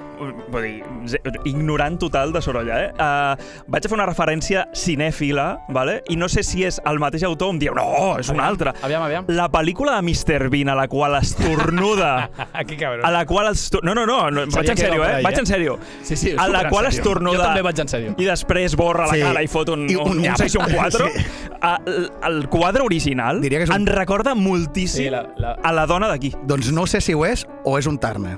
[0.50, 2.88] vull dir, ignorant total de Sorolla, eh?
[2.96, 6.00] Uh, vaig a fer una referència cinèfila, vale?
[6.10, 8.74] i no sé si és el mateix autor o em diu, no, és un altre.
[8.82, 9.26] Aviam, aviam.
[9.30, 10.50] La pel·lícula de Mr.
[10.50, 12.30] Bean a la qual estornuda...
[12.54, 13.06] Ah, que cabrón.
[13.06, 13.84] a la qual estor...
[13.86, 15.14] No, no, no, no vaig en sèrio, eh?
[15.18, 15.40] ahí, Vaig eh?
[15.40, 15.78] en sèrio.
[16.04, 16.98] Sí, sí, a la en qual sèrio.
[17.00, 17.38] estornuda...
[17.38, 18.16] Jo també vaig en sèrio.
[18.18, 19.22] I després borra la Sí.
[19.22, 20.38] cara i fot un, I un, un un, nyap.
[20.42, 21.08] 6 i un 4.
[21.14, 21.26] Sí.
[21.62, 25.56] Ah, el, el quadre original Diria que és un- em recorda moltíssim Sí, la- la-
[25.62, 26.34] a la dona d'aquí.
[26.46, 28.38] Doncs no sé si ho és o és un Turner.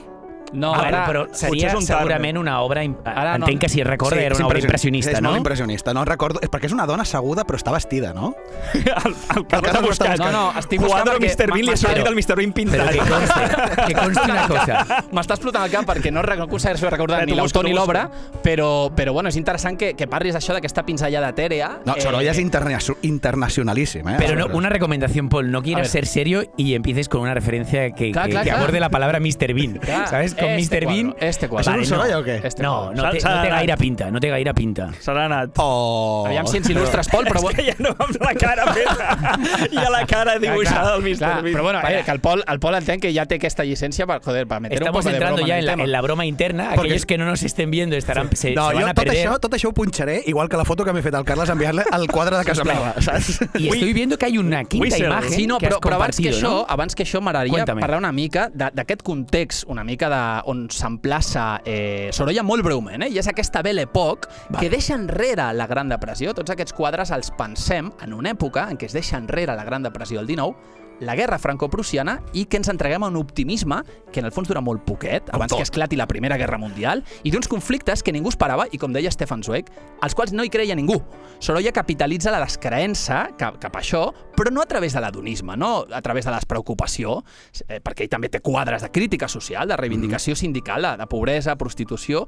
[0.54, 2.82] No, A veure, però seria és un segurament una obra...
[3.04, 5.30] Ara no- Entenc que si recorda era és una obra impressionista, impressionista, és no?
[5.30, 5.94] molt impressionista.
[5.94, 6.40] No recordo...
[6.42, 8.34] És perquè és una dona asseguda però està vestida, no?
[8.74, 10.20] El, el Carles ha buscat.
[10.20, 11.52] No, no, estic buscant Quadre perquè Mr.
[11.54, 12.38] Bean li ha sortit el Mr.
[12.40, 12.92] Bean Però pintat.
[12.94, 15.04] que consti, que consti una cosa.
[15.12, 18.08] M'està explotant el perquè no, no aconsegueixo recordar Eh, ni l'autor ni l'obra,
[18.44, 21.80] però, però bueno, és interessant que, que parlis això d'aquesta pinzellada etèrea.
[21.86, 24.16] No, Sorolla és interna internacionalíssim, eh?
[24.20, 28.12] Pero no, una recomendación, Paul, no quieras ser serio y empieces con una referencia que,
[28.12, 28.64] Claro, que- claro, que claro.
[28.64, 29.54] aborde la palabra Mr.
[29.54, 29.80] Bean.
[30.08, 30.37] ¿Sabes?
[30.40, 30.86] Con este Mr.
[30.88, 31.12] Bean.
[31.12, 31.72] quadro, Este ¿Això quadre.
[31.74, 31.86] un no.
[31.86, 32.40] Sorolla o què?
[32.46, 32.96] Este No, quadre.
[32.96, 33.80] no te, S'ha- no te s'ha gaire anat.
[33.80, 34.90] pinta, no te gaire pinta.
[35.00, 35.50] Se n'ha anat.
[35.58, 36.24] Oh.
[36.28, 37.42] Aviam si ens il·lustres, Pol, però...
[37.50, 39.38] És que ja no amb la cara feta
[39.72, 41.42] i a la cara dibuixada del Mr.
[41.44, 41.54] Bean.
[41.56, 44.22] però bueno, eh, que el Pol, el Pol entenc que ja té aquesta llicència per,
[44.24, 45.84] joder, per meter un Estamos poco de entrando broma ya en en el la, tema.
[45.84, 46.64] en la broma interna.
[46.76, 49.06] Porque- Aquellos que no nos estén viendo estarán, se, No, se van jo a tot
[49.06, 49.28] perder.
[49.30, 51.84] això, tot això ho punxaré, igual que la foto que m'he fet al Carles enviant-li
[51.92, 53.40] al quadre de casa meva, saps?
[53.56, 55.06] Y estoy viendo que hay una quinta Whistle.
[55.08, 56.66] imagen Sí, no, que però, has però abans que compartido, això, ¿no?
[56.70, 57.82] abans que això m'agradaria Cuéntame.
[57.82, 60.16] parlar una mica de- d'aquest context, una mica de
[60.52, 63.12] on s'emplaça eh, Sorolla molt breument, eh?
[63.14, 64.60] i és aquesta Belle Époque Vale.
[64.62, 66.34] que deixa enrere la Gran Depressió.
[66.38, 69.86] Tots aquests quadres els pensem en una època en què es deixa enrere la Gran
[69.86, 73.82] Depressió del 19, la guerra franco-prussiana i que ens entreguem a un optimisme
[74.12, 75.60] que en el fons dura molt poquet, abans tot.
[75.60, 79.12] que esclati la Primera Guerra Mundial, i d'uns conflictes que ningú esperava, i com deia
[79.12, 79.70] Stefan Zweig,
[80.02, 80.98] als quals no hi creia ningú.
[81.40, 84.08] Sorolla capitalitza la descreença cap, cap a això,
[84.38, 87.20] però no a través de l'adonisme, no a través de la despreocupació,
[87.68, 91.58] eh, perquè ell també té quadres de crítica social, de reivindicació sindical, de, de pobresa,
[91.58, 92.26] prostitució.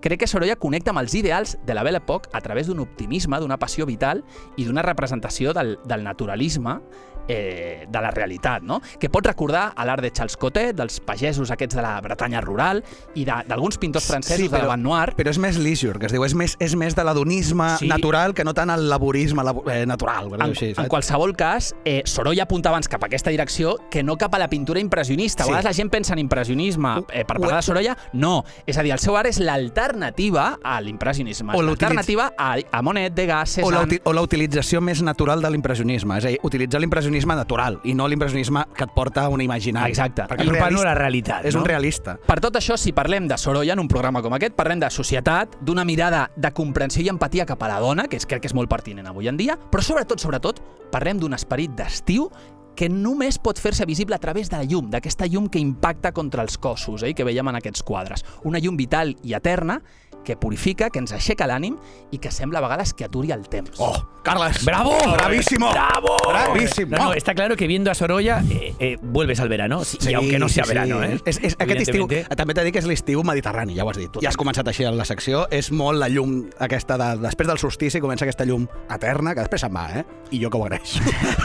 [0.00, 3.40] Crec que Sorolla connecta amb els ideals de la Belle Époque a través d'un optimisme,
[3.40, 4.24] d'una passió vital
[4.56, 6.80] i d'una representació del, del naturalisme
[7.28, 8.80] eh, de la realitat, no?
[8.98, 12.82] que pot recordar a l'art de Charles Cotet, dels pagesos aquests de la Bretanya rural
[13.14, 15.14] i de- d'alguns pintors francesos de l'avant noir.
[15.16, 17.88] però és més leisure, que es diu, és més, és més de l'adonisme Sí.
[17.88, 20.32] natural que no tant el laborisme labo eh, natural.
[20.34, 24.16] En, així, en qualsevol cas, eh, Sorolla apunta abans cap a aquesta direcció que no
[24.16, 25.42] cap a la pintura impressionista.
[25.42, 25.50] A Sí.
[25.52, 27.96] vegades la gent pensa en impressionisme eh, per parlar de Sorolla.
[28.12, 28.44] No.
[28.66, 31.52] És a dir, el seu art és l'alternativa a l'impressionisme.
[31.54, 34.00] L'alternativa a, a Monet, Degas, la, Cézanne...
[34.04, 37.99] o la utilització més natural de l'impressionisme, és a dir, utilitzar l'impressionisme natural i no
[38.08, 39.90] l'impressionisme que et porta a un imaginari.
[39.90, 40.22] Exacte.
[40.22, 40.88] Perquè I és Urbano realista.
[40.88, 41.60] la realitat, És no?
[41.62, 42.16] un realista.
[42.26, 45.58] Per tot això, si parlem de Sorolla en un programa com aquest, parlem de societat,
[45.60, 48.54] d'una mirada de comprensió i empatia cap a la dona, que és, crec que és
[48.54, 52.30] molt pertinent avui en dia, però sobretot, sobretot, parlem d'un esperit d'estiu
[52.76, 56.42] que només pot fer-se visible a través de la llum, d'aquesta llum que impacta contra
[56.42, 58.24] els cossos, eh, que veiem en aquests quadres.
[58.44, 59.82] Una llum vital i eterna
[60.24, 61.76] que purifica, que ens aixeca l'ànim
[62.10, 63.78] i que sembla a vegades que aturi el temps.
[63.78, 64.64] Oh, Carles!
[64.64, 64.96] ¡Bravo!
[65.14, 65.70] ¡Bravísimo!
[65.70, 66.16] ¡Bravo!
[66.28, 66.96] ¡Bravísimo!
[66.96, 70.14] No, no, está claro que viendo a Sorolla eh, eh, vuelves al verano, sí, y
[70.14, 71.18] aunque no sea verano, ¿eh?
[71.24, 72.06] És, és, aquest estiu,
[72.36, 74.20] també t'he dit que és l'estiu mediterrani, ja ho has dit.
[74.20, 77.60] Ja has començat així en la secció, és molt la llum aquesta de, després del
[77.62, 80.04] solstici comença aquesta llum eterna, que després se'n va, eh?
[80.36, 81.00] I jo que ho agraeixo.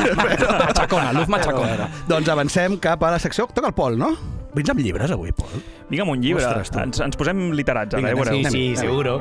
[0.68, 1.90] Machacona, luz machacona.
[2.10, 3.48] doncs avancem cap a la secció.
[3.56, 4.16] Toca el Pol, no?
[4.56, 5.52] Vins amb llibres avui, Pol?
[5.90, 6.46] Vinga, amb un llibre.
[6.48, 6.80] Ostres, tu.
[6.80, 8.20] ens, ens posem literats ara, Vinga, eh?
[8.22, 8.40] veureu.
[8.48, 9.20] Sí, sí, seguro.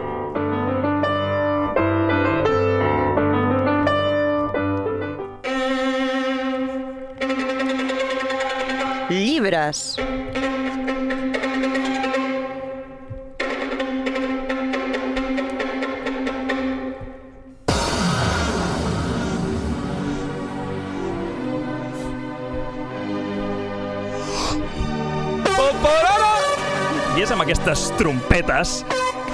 [9.11, 9.97] Llibres.
[27.14, 28.81] I és amb aquestes trompetes,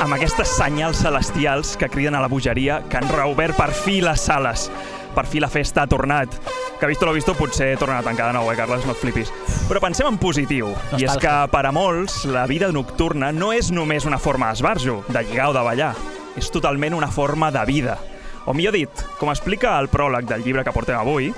[0.05, 4.21] amb aquestes senyals celestials que criden a la bogeria que han reobert per fi les
[4.21, 4.67] sales.
[5.15, 6.37] Per fi la festa ha tornat.
[6.79, 8.85] Que visto lo visto potser torna a tancar de nou, eh, Carles?
[8.85, 9.33] No et flipis.
[9.71, 10.75] Però pensem en positiu.
[10.99, 15.01] I és que per a molts la vida nocturna no és només una forma d'esbarjo,
[15.09, 15.95] de lligar o de ballar.
[16.37, 17.97] És totalment una forma de vida.
[18.45, 21.33] O millor dit, com explica el pròleg del llibre que portem avui,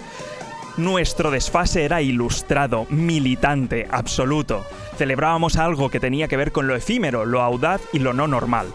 [0.76, 4.64] Nuestro desfase era ilustrado, militante, absoluto.
[4.96, 8.66] Celebrábamos algo que tenía que ver con lo efímero, lo audaz i lo no normal.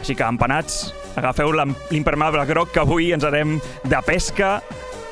[0.00, 4.62] Així que, empanats, agafeu l'impermeable groc que avui ens anem de pesca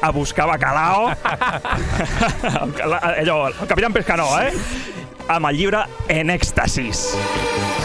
[0.02, 1.08] a buscar bacalao.
[2.88, 4.52] la- allò, el Capitán Pescanó, eh?
[5.28, 7.06] Amb el llibre En èxtasis.
[7.14, 7.81] Gràcies,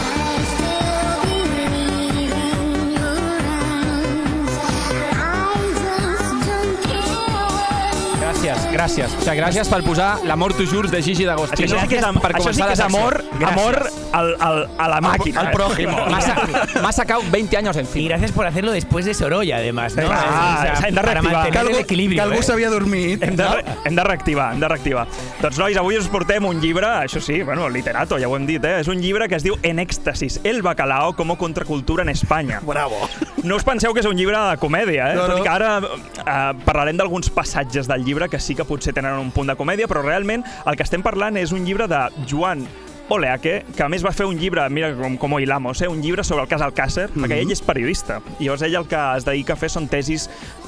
[8.72, 9.12] gràcies.
[9.16, 11.66] O sigui, gràcies per posar l'amor tu jurs de Gigi d'Agostino.
[11.66, 13.52] Això sí que és, per això sí que és amor, Gràcies.
[13.52, 15.40] amor al, al, a la màquina.
[15.40, 15.96] al prójimo.
[16.08, 18.08] M'ha sa- m'ha sacado 20 años Y encima.
[18.10, 20.08] gracias por hacerlo después de Sorolla, además, ¿no?
[20.10, 21.50] Ah, hem de reactivar.
[21.50, 23.22] Que algú, que algú s'havia dormit.
[23.22, 23.46] Hem de,
[23.84, 25.06] hem de reactivar, hem de reactivar.
[25.42, 28.64] Doncs, nois, avui us portem un llibre, això sí, bueno, literato, ja ho hem dit,
[28.64, 28.80] eh?
[28.80, 32.60] És un llibre que es diu En èxtasis, el bacalao como contracultura en Espanya.
[32.64, 32.96] Bravo.
[33.42, 35.14] No us penseu que és un llibre de comèdia, eh?
[35.16, 35.34] No, no.
[35.36, 39.14] Tot i que ara eh, parlarem d'alguns passatges del llibre que sí que potser tenen
[39.22, 42.66] un punt de comèdia, però realment el que estem parlant és un llibre de Joan
[43.08, 45.88] Oleaque, que a més va fer un llibre, mira com, com ho hilamos, eh?
[45.88, 47.22] un llibre sobre el cas Alcácer, Mhm.
[47.24, 48.20] perquè ell és periodista.
[48.38, 50.67] I llavors ell el que es dedica a fer són tesis, mm,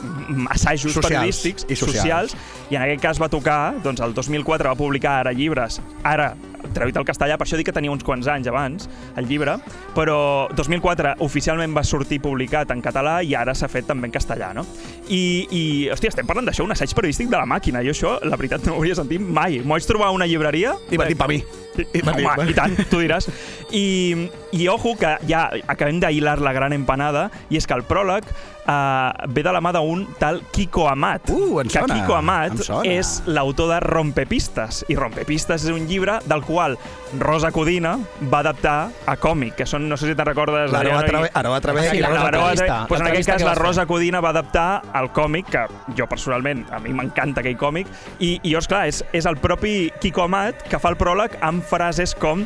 [0.51, 2.37] assajos Socials periodístics i socials.
[2.71, 6.35] i en aquest cas va tocar, doncs el 2004 va publicar ara llibres, ara
[6.75, 9.57] traduït al castellà, per això dic que tenia uns quants anys abans, el llibre,
[9.97, 14.53] però 2004 oficialment va sortir publicat en català i ara s'ha fet també en castellà,
[14.55, 14.67] no?
[15.09, 17.83] I, i hòstia, estem parlant d'això, un assaig periodístic de la màquina.
[17.83, 19.59] Jo això, la veritat, no ho havia sentit mai.
[19.65, 20.77] M'ho vaig trobar a una llibreria...
[20.93, 21.41] I va dir pa mi.
[21.81, 23.27] I dir, Home, va- i tant, tu diràs.
[23.75, 28.27] I, I ojo, que ja acabem d'ahilar la gran empanada, i és que el pròleg
[28.71, 31.31] uh, ve de la mà d'un tal Kiko Amat.
[31.35, 36.43] Uh, que sona, Kiko Amat és l'autor de Rompepistes, i Rompepistes és un llibre del
[36.47, 36.77] qual
[37.19, 37.97] Rosa Codina
[38.31, 40.71] va adaptar a còmic, que són, no sé si te'n recordes...
[40.71, 43.55] L'Aroa Adriano, i- Travé, Aroa Travé Sí, i la, Rosa pues en aquest cas la.
[43.59, 45.67] Rosa Codina va adaptar el còmic, que
[45.99, 47.89] jo personalment, a mi m'encanta aquell còmic,
[48.21, 51.65] i, i llavors, clar, és, és el propi Kiko Amat que fa el pròleg amb
[51.67, 52.45] frases com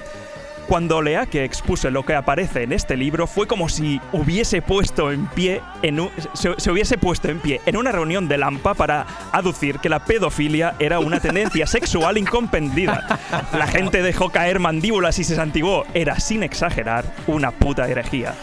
[0.66, 5.26] Cuando Oleaque expuso lo que aparece en este libro fue como si hubiese puesto en
[5.26, 9.04] pie en un- se, se hubiese puesto en pie en una reunión de Lampa para
[9.32, 13.18] aducir que la pedofilia era una tendencia sexual incomprendida.
[13.52, 15.84] La gente dejó caer mandíbulas y se santiguó.
[15.92, 18.34] Era, sin exagerar, una puta herejía.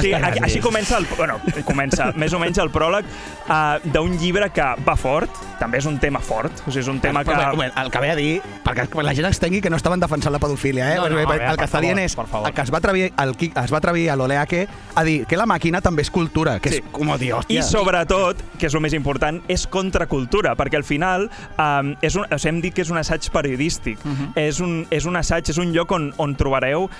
[0.00, 3.04] Sí, aquí, així comença, el, bueno, comença més o menys el pròleg
[3.48, 7.00] uh, d'un llibre que va fort, també és un tema fort, o sigui, és un
[7.00, 7.32] tema que...
[7.32, 10.40] El que ve a dir, perquè la gent es tengui que no estaven defensant la
[10.42, 10.96] pedofília, eh?
[10.96, 12.48] No, no, el favor, és per favor.
[12.48, 15.36] el que es va atrevir, el, qui- es va atrevir a l'Oleaque a dir que
[15.36, 16.76] la màquina també és cultura, que Sí.
[16.76, 17.60] és com a dir, hòstia.
[17.60, 22.24] I sobretot, que és el més important, és contracultura, perquè al final um, és un,
[22.30, 23.98] o sigui, hem dit que és un assaig periodístic.
[24.04, 24.32] Uh -huh.
[24.36, 26.90] és, un, és un assaig, és un lloc on, on trobareu uh,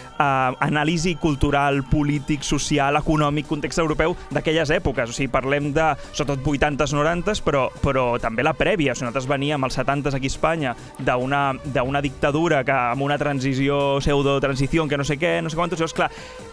[0.60, 5.10] anàlisi cultural, polític, social, econòmic, context europeu d'aquelles èpoques.
[5.10, 8.92] O sigui, parlem de, sobretot, 80s, 90s, però, però també la prèvia.
[8.92, 13.18] O sigui, nosaltres veníem als 70s aquí a Espanya d'una d'una dictadura que amb una
[13.18, 16.10] transició, pseudo-transició, transición, que no sé qué, no sé cuántos, y osclar,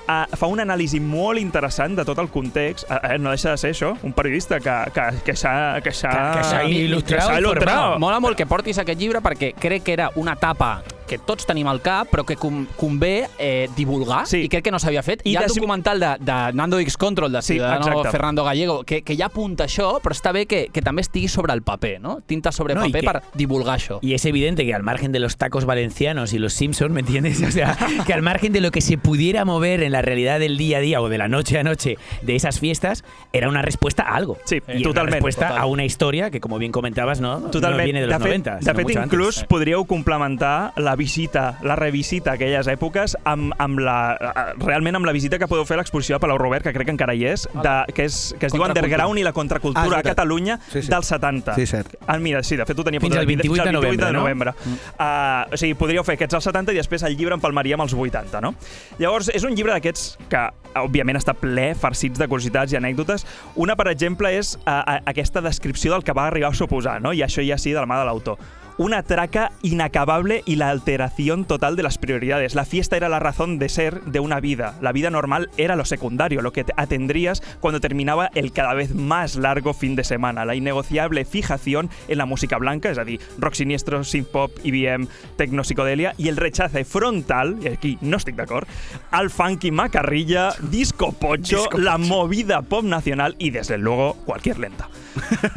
[0.08, 2.90] uh, fa una anàlisi molt interessant de tot el context.
[2.90, 5.80] Uh, uh, no deixa de ser això, un periodista que, que, que s'ha...
[5.84, 7.98] Que s'ha il·lustrat que s'ha i il·lustrat.
[8.02, 11.68] Mola molt que portis aquest llibre perquè crec que era una etapa que tots tenim
[11.68, 14.46] al cap, però que com, convé eh, divulgar, Sí.
[14.46, 15.20] i crec que no s'havia fet.
[15.28, 18.10] I Hi ha el de- documental de, de Nando X Control, de Sí, Ciudadano exacte.
[18.12, 21.54] Fernando Gallego, que, que ja apunta això, però està bé que, que també estigui sobre
[21.54, 22.22] el paper, no?
[22.26, 24.00] Tinta sobre No, i paper que- per divulgar això.
[24.02, 27.42] Y es evidente que al margen de los tacos valencianos y los Simpsons, ¿me entiendes?
[27.48, 30.58] O sea, que al margen de lo que se pudiera mover en la realidad del
[30.58, 34.04] día a día o de la noche a noche de esas fiestas, era una respuesta
[34.04, 34.38] a algo.
[34.44, 35.00] Sí, Y era totalmente.
[35.04, 35.62] Una respuesta Total.
[35.62, 37.78] a una historia que, como bien comentabas, no, Totalment.
[37.80, 38.58] no viene de los fet, 90.
[38.60, 39.48] de fet inclús antes.
[39.48, 45.06] podríeu complementar la visita, la revisita a aquelles èpoques amb, amb la, eh, realment amb
[45.06, 47.26] la visita que podeu fer a l'exposició de Palau Robert, que crec que encara hi
[47.26, 48.62] és, de, que, és que es diu.
[48.64, 50.10] Underground i la Ah, contracultura és a.
[50.14, 50.90] Catalunya Sí, sí.
[50.90, 51.56] dels 70.
[51.56, 51.96] Sí, cert.
[52.08, 54.14] Ah, mira, sí, de fet ho tenia Fins al 28 fins de al 28 de
[54.14, 54.54] novembre, novembre.
[55.00, 57.94] Uh, o sigui, podríeu fer aquests als 70 i després el llibre empalmaria amb els
[57.94, 58.54] 80, no?
[59.00, 60.42] Llavors, és un llibre d'aquests que,
[60.80, 63.28] òbviament, està ple, farcits de curiositats i anècdotes.
[63.60, 67.14] Una, per exemple, és uh, aquesta descripció del que va arribar a suposar, no?
[67.14, 68.40] I això ja sí, de la mà de l'autor.
[68.78, 72.56] Una traca inacabable y la alteración total de las prioridades.
[72.56, 74.76] La fiesta era la razón de ser de una vida.
[74.82, 78.96] La vida normal era lo secundario, lo que te atendrías cuando terminaba el cada vez
[78.96, 80.44] más largo fin de semana.
[80.46, 85.08] La innegociable fijación en la música blanca, es decir, rock siniestro, synth pop, IBM,
[85.38, 88.68] tecno psicodelia, y el rechace frontal, y aquí no estoy de acuerdo,
[89.12, 94.90] al funky macarrilla, disco pocho, Disco la movida pop nacional y, desde luego, cualquier lenta.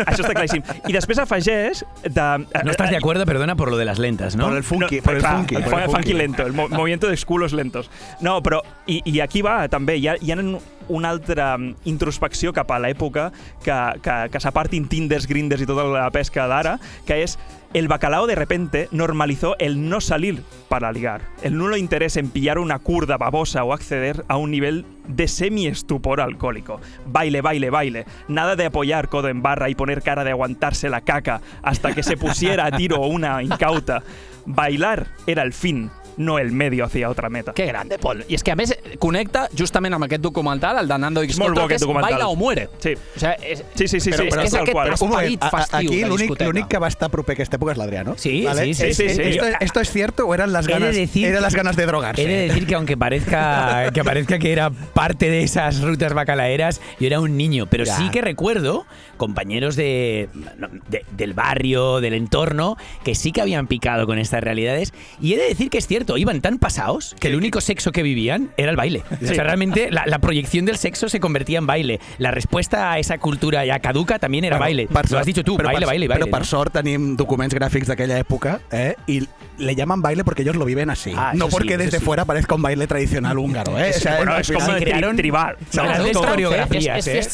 [0.04, 0.62] Això està claríssim.
[0.88, 1.82] I després afegeix...
[2.04, 2.26] De,
[2.64, 4.46] No estás de acuerdo, perdona, por lo de las lentas, ¿no?
[4.48, 5.54] Por el funky, por el funky.
[5.54, 6.12] El, por el funky funky.
[6.12, 7.90] lento, el mo movimiento de culos lentos.
[8.20, 10.38] No, però, i, i aquí va també, hi ha, hi ha
[10.88, 13.30] una altra mm, introspecció cap a l'època
[13.62, 17.38] que, que, que s'apartin Tinders, Grinders i tota la pesca d'ara, que és
[17.74, 22.58] el bacalao de repente normalizó el no salir para ligar, el nulo interés en pillar
[22.58, 26.80] una curda babosa o acceder a un nivel de semi-estupor alcohólico.
[27.06, 28.06] Baile, baile, baile.
[28.28, 32.02] Nada de apoyar codo en barra y poner cara de aguantarse la caca hasta que
[32.02, 34.02] se pusiera a tiro una incauta.
[34.46, 37.52] Bailar era el fin, no el medio hacia otra meta.
[37.52, 38.24] Que grande, Pol.
[38.28, 41.50] I és que, a més, connecta justament amb aquest documental, el de Nando X Molt
[41.54, 42.12] bo que aquest és documental.
[42.12, 42.68] Baila o muere.
[42.78, 42.94] Sí.
[42.94, 44.88] O és, Sí, sí, sí, Però- sí, però és és tal aquest qual.
[44.90, 46.44] pas- esperit a- a- festiu aquí de l'únic discoteca.
[46.50, 48.14] l'únic que va estar proper a aquesta època és l'Adrià, no?
[48.16, 48.64] Sí, ¿Vale?
[48.64, 49.22] sí, sí, Es- sí, es- sí.
[49.22, 51.86] Esto, esto es cierto o eran las He de ganas, decir eran las ganas de
[51.86, 52.22] drogarse?
[52.22, 56.80] He de decir que aunque parezca que parezca que era parte de esas rutas bacalaeras,
[56.98, 57.96] yo era un niño, pero Ya.
[57.96, 60.28] sí que recuerdo compañeros de,
[60.88, 64.92] de- del barrio, del entorno, que sí que habían picado con estas realidades.
[65.20, 68.02] Y he de decir que es cierto, iban tan pasados que el único sexo que
[68.02, 69.02] vivían era el baile.
[69.22, 72.00] O sea, realmente la, la proyección del sexo se convertía en baile.
[72.18, 74.86] La respuesta a esa cultura ya caduca también era baile.
[74.86, 76.24] Per Lo sort- has dicho tú, baile, per, baile, baile.
[76.24, 76.44] Però per ¿no?
[76.44, 78.94] sort tenim documents gràfics d'aquella època eh?
[79.06, 79.20] i
[79.58, 81.12] le llaman baile porque ellos lo viven así.
[81.16, 82.04] Ah, no sí, porque eso desde sí.
[82.04, 83.78] fuera parezca un baile tradicional húngaro.
[83.78, 83.92] Eh?
[83.92, 85.56] Sí, bueno, al és com final- el tri crearon- tribal.
[85.74, 86.20] No, no?
[86.20, 87.30] coreografies, és, és, eh?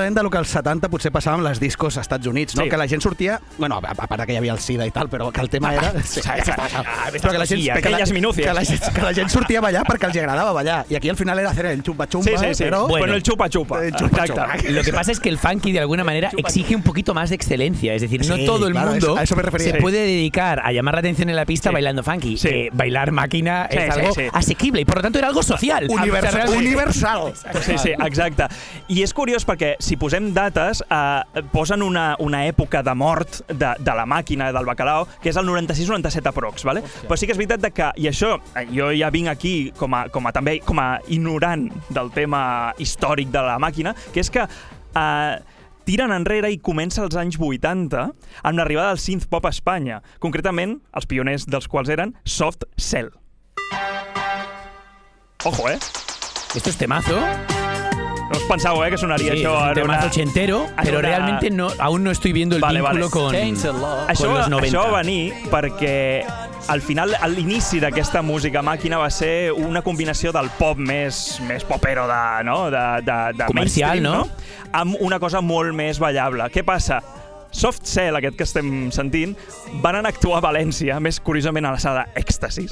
[0.00, 2.64] L'equivalent del que als 70 potser passava amb les discos als Estats Units, no?
[2.64, 2.68] Sí.
[2.70, 5.08] que la gent sortia, bueno, a a part que hi havia el SIDA i tal,
[5.08, 5.92] però que el tema era...
[6.04, 8.46] Sí, Ah, però que la gent, que la, pequeñas minucias.
[8.46, 10.84] que, la, gent- que la gent sortia a ballar perquè els agradava ballar.
[10.88, 12.64] I aquí al final era hacer el chupa-chumpa, Sí, sí, sí.
[12.64, 12.86] però...
[12.88, 13.84] Bueno, el chupa-chupa.
[13.84, 14.44] El chupa-chupa.
[14.54, 14.72] Exacte.
[14.72, 17.36] Lo que pasa es que el funky de alguna manera exige un poquito más de
[17.36, 17.94] excelencia.
[17.94, 19.70] Es decir, no Sí, todo el claro, mundo eso- a eso me refería.
[19.72, 19.82] se Sí.
[19.82, 21.74] puede dedicar a llamar la atención en la pista Sí.
[21.74, 22.36] bailando funky.
[22.36, 22.48] Sí.
[22.48, 24.22] Eh, bailar máquina Sí, es sí, algo sí.
[24.32, 25.86] asequible y por lo tanto era algo social.
[25.88, 26.48] Universal.
[26.56, 27.32] Universal.
[27.64, 28.44] Sí, sí, exacte.
[28.88, 33.72] I és curiós perquè si posem dates, eh, posen una, una època de mort de,
[33.74, 36.84] de la màquina del bacalao, que és el 96-97 aprox, vale?
[37.08, 39.96] Però sí que és veritat de que, i això, eh, jo ja vinc aquí com
[39.98, 44.30] a, com a també com a ignorant del tema històric de la màquina, que és
[44.30, 45.34] que eh,
[45.90, 50.04] tiren enrere i comença als anys 80 amb l'arribada del synth pop a Espanya.
[50.22, 53.10] Concretament, els pioners dels quals eren Soft Cell.
[55.42, 55.80] Ojo, eh?
[56.54, 57.18] Esto es temazo,
[58.30, 60.06] No us pensàveu, eh, que sonaria sí, això es un en temazo una...
[60.10, 63.00] ochentero, en pero una- realmente no, aún no estoy viendo el Vale, vale.
[63.00, 64.06] vínculo con, of Love.
[64.08, 64.68] Això, con los 90.
[64.78, 66.24] això va venir perquè
[66.68, 71.64] al final, a l'inici d'aquesta música màquina va ser una combinació del pop més, més
[71.64, 72.70] popero de, no?
[72.70, 74.28] de, de, de Comercial, mainstream, no?
[74.72, 76.46] Amb una cosa molt més ballable.
[76.54, 77.00] Què passa?
[77.50, 79.34] Soft Cell, aquest que estem sentint,
[79.82, 82.70] van anar a actuar a València, més curiosament a la sala Èxtasis,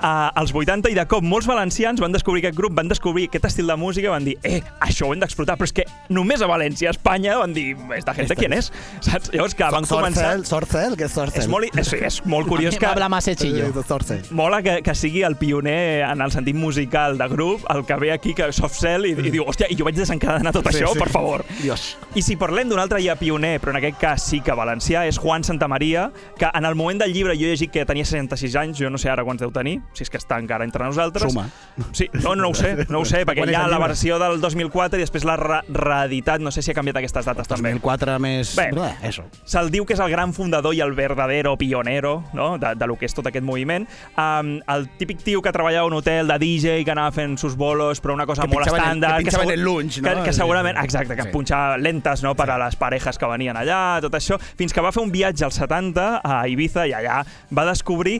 [0.00, 3.44] a, als 80, i de cop molts valencians van descobrir aquest grup, van descobrir aquest
[3.50, 6.48] estil de música, van dir, eh, això ho hem d'explotar, però és que només a
[6.50, 8.70] València, a Espanya, van dir, esta gente, ¿quién és?
[9.04, 9.32] Saps?
[9.34, 10.32] Llavors, que van començar...
[10.38, 11.42] Sorcel, Sorcel, que és Sorcel.
[11.44, 13.68] És molt, és, és molt curiós que, Habla más hechillo.
[13.68, 14.22] Eh, Sorcel.
[14.30, 18.12] mola que, que sigui el pioner en el sentit musical de grup, el que ve
[18.12, 20.92] aquí, que soft cell, i, i diu, hòstia, i jo vaig desencadenar tot Sí, això,
[20.94, 20.98] sí.
[21.00, 21.44] per favor.
[21.60, 21.90] Dios.
[22.16, 25.18] I si parlem d'un altre ja pioner, però en aquest cas sí que valencià, és
[25.18, 28.78] Juan Santamaria, que en el moment del llibre jo he llegit que tenia 66 anys,
[28.78, 31.30] jo no sé ara quants deu tenir, si és que està encara entre nosaltres.
[31.32, 31.48] Suma.
[31.92, 34.40] Sí, no, no ho sé, no ho sé, perquè hi ha el la versió del
[34.40, 37.72] 2004 i després l'ha re reeditat, no sé si ha canviat aquestes dates també.
[37.74, 38.54] 2004 més...
[38.56, 38.68] Bé.
[38.72, 39.24] Bé, eso.
[39.44, 42.56] Se'l diu que és el gran fundador i el verdadero pionero no?
[42.58, 43.86] de, de lo que és tot aquest moviment.
[44.16, 47.56] Um, el típic tio que treballava a un hotel de DJ, que anava fent sus
[47.56, 49.18] bolos, però una cosa Que molt el- estàndard.
[49.18, 50.14] que pinxava en segur- el lunch, no?
[50.14, 51.28] Que, que segurament, exacte, que Sí.
[51.28, 51.32] sí.
[51.32, 54.92] punxava lentes no, per a les parejas que venien allà, tot això, fins que va
[54.94, 57.22] fer un viatge als 70 a Ibiza i allà
[57.54, 58.18] va descobrir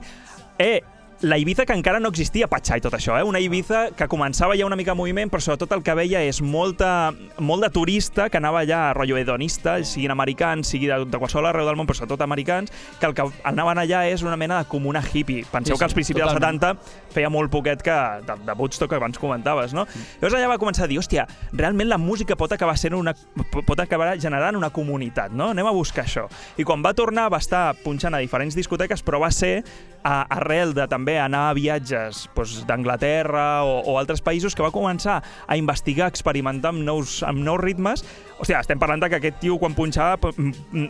[0.58, 0.80] eh,
[1.20, 3.24] la Ibiza que encara no existia Patxà i tot això, eh?
[3.26, 6.38] una Ibiza que començava ja una mica en moviment, però sobretot el que veia és
[6.42, 7.10] molta,
[7.42, 11.66] molt de turista que anava allà rotllo hedonista, siguin americans, sigui de, de qualsevol arreu
[11.66, 15.02] del món, però sobretot americans, que el que anaven allà és una mena de comuna
[15.02, 15.42] hippie.
[15.50, 16.60] Penseu Sí, sí, que als principis totalment.
[16.62, 19.88] dels 70 feia molt poquet que de, de Woodstock que abans comentaves, no?
[20.20, 23.16] Llavors allà va començar a dir, hòstia, realment la música pot acabar sent una,
[23.58, 25.50] pot acabar generant una comunitat, no?
[25.56, 26.28] Anem a buscar això.
[26.58, 29.64] I quan va tornar va estar punxant a diferents discoteques, però va ser
[30.04, 34.72] a, arrel de també anar a viatges doncs, d'Anglaterra o, o altres països que va
[34.74, 38.04] començar a investigar, a experimentar amb nous, amb nous ritmes.
[38.38, 40.30] Hòstia, estem parlant de que aquest tio quan punxava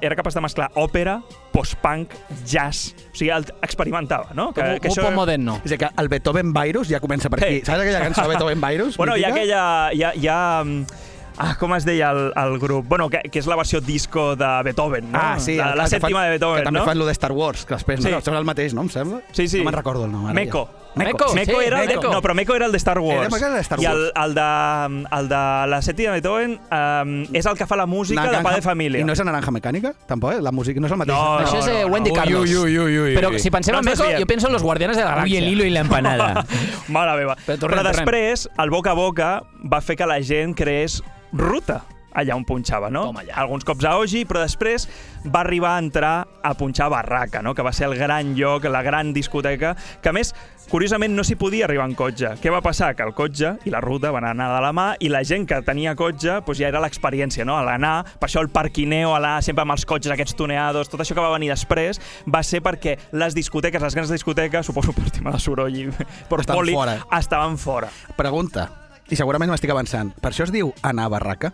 [0.04, 1.18] era capaç de mesclar òpera,
[1.54, 2.12] post-punk,
[2.44, 2.92] jazz.
[3.12, 4.50] O sigui, el, experimentava, no?
[4.56, 5.08] Que, que això...
[5.14, 5.60] moderno.
[5.62, 7.60] És a dir, que el Beethoven Virus ja comença per aquí.
[7.60, 7.68] Sí.
[7.70, 8.98] Saps aquella cançó de Beethoven Virus?
[9.00, 9.44] Bueno, hi ha mítica?
[9.44, 9.64] aquella...
[9.94, 11.07] Hi ha, hi ha, mm,
[11.38, 12.86] Ah, com es deia el, el grup?
[12.88, 15.18] Bueno, que, que és la versió disco de Beethoven, no?
[15.20, 15.54] Ah, sí.
[15.56, 16.84] La, la sèptima fan- de Beethoven, Que també no?
[16.86, 18.10] fan lo de Star Wars, que després Sí.
[18.10, 18.82] no, sembla el mateix, no?
[18.82, 19.20] Em sembla?
[19.32, 19.58] Sí, sí.
[19.58, 20.26] No me'n recordo el nom.
[20.26, 20.66] ara Meco.
[20.66, 20.87] Ja.
[20.98, 22.12] Meko, Meko sí, era el de, Meko.
[22.12, 23.32] no, però Meko era el de Star Wars.
[23.40, 24.12] Era de Star I el, Wars.
[24.24, 25.42] el, de, el de
[25.72, 29.00] la Seti de Beethoven um, és el que fa la música de Pa de Família.
[29.00, 30.40] I no és a Naranja Mecànica, tampoc, eh?
[30.42, 31.16] La música no és el mateix.
[31.18, 32.42] No, Això és eh, no, Wendy Carlos.
[32.48, 33.14] uy, uy, uy, uy.
[33.18, 34.20] Però si pensem No en desviem.
[34.20, 35.38] jo penso en los Guardianes de la Galàxia.
[35.38, 36.44] el hilo y la empanada.
[36.88, 37.36] Mare meva.
[37.36, 41.84] Però Però, tornem, després, el boca a boca va fer que la gent creés ruta
[42.18, 43.12] allà on punxava, no?
[43.36, 44.88] Alguns cops a Ogi, però després
[45.28, 47.54] va arribar a entrar a punxar a Barraca, no?
[47.54, 50.34] que va ser el gran lloc, la gran discoteca, que a més,
[50.70, 52.34] curiosament, no s'hi podia arribar en cotxe.
[52.42, 52.92] Què va passar?
[52.96, 55.60] Que el cotxe i la ruta van anar de la mà i la gent que
[55.66, 57.56] tenia cotxe doncs ja era l'experiència, no?
[57.58, 61.00] A l'anar, per això el parquineo, a l'anar sempre amb els cotxes aquests tuneados, tot
[61.04, 65.08] això que va venir després va ser perquè les discoteques, les grans discoteques, suposo per
[65.14, 66.98] tema de soroll i per Estan poli, fora.
[67.18, 67.88] estaven fora.
[68.16, 68.68] Pregunta,
[69.08, 70.12] i segurament m'estic avançant.
[70.20, 71.52] Per això es diu anar a barraca?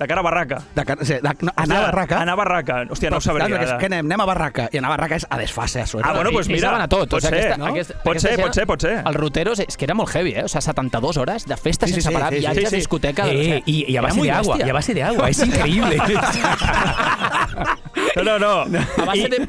[0.00, 0.62] De cara a Barraca.
[0.74, 2.20] De, car- o sigui, de, no, anar a barraca?
[2.22, 2.76] Anar a Barraca.
[2.88, 3.46] Hòstia, no ho sabria.
[3.50, 5.86] Clar, és que anem, anem a barraca, i anar a barraca és a desfase, a
[5.86, 6.08] suerte.
[6.08, 7.08] Ah, bueno, I- doncs i mira, a tot.
[7.10, 7.66] pot o sigui, ser, aquesta, no?
[7.74, 8.94] aquesta, Pot aquesta ser, pot ser, pot ser.
[9.04, 10.44] Els ruteros, és que era molt heavy, eh?
[10.44, 12.76] O sigui, 72 hores de festa Sí, sí, sense sí, parar, sí, sí, viatges, sí.
[12.76, 13.24] discoteca...
[13.24, 14.66] o Eh, sigui, y, y a base muy de agua, bestia.
[14.66, 15.96] y a base de agua, es increíble.
[18.24, 18.80] No, no, no.
[19.02, 19.40] A base I, de...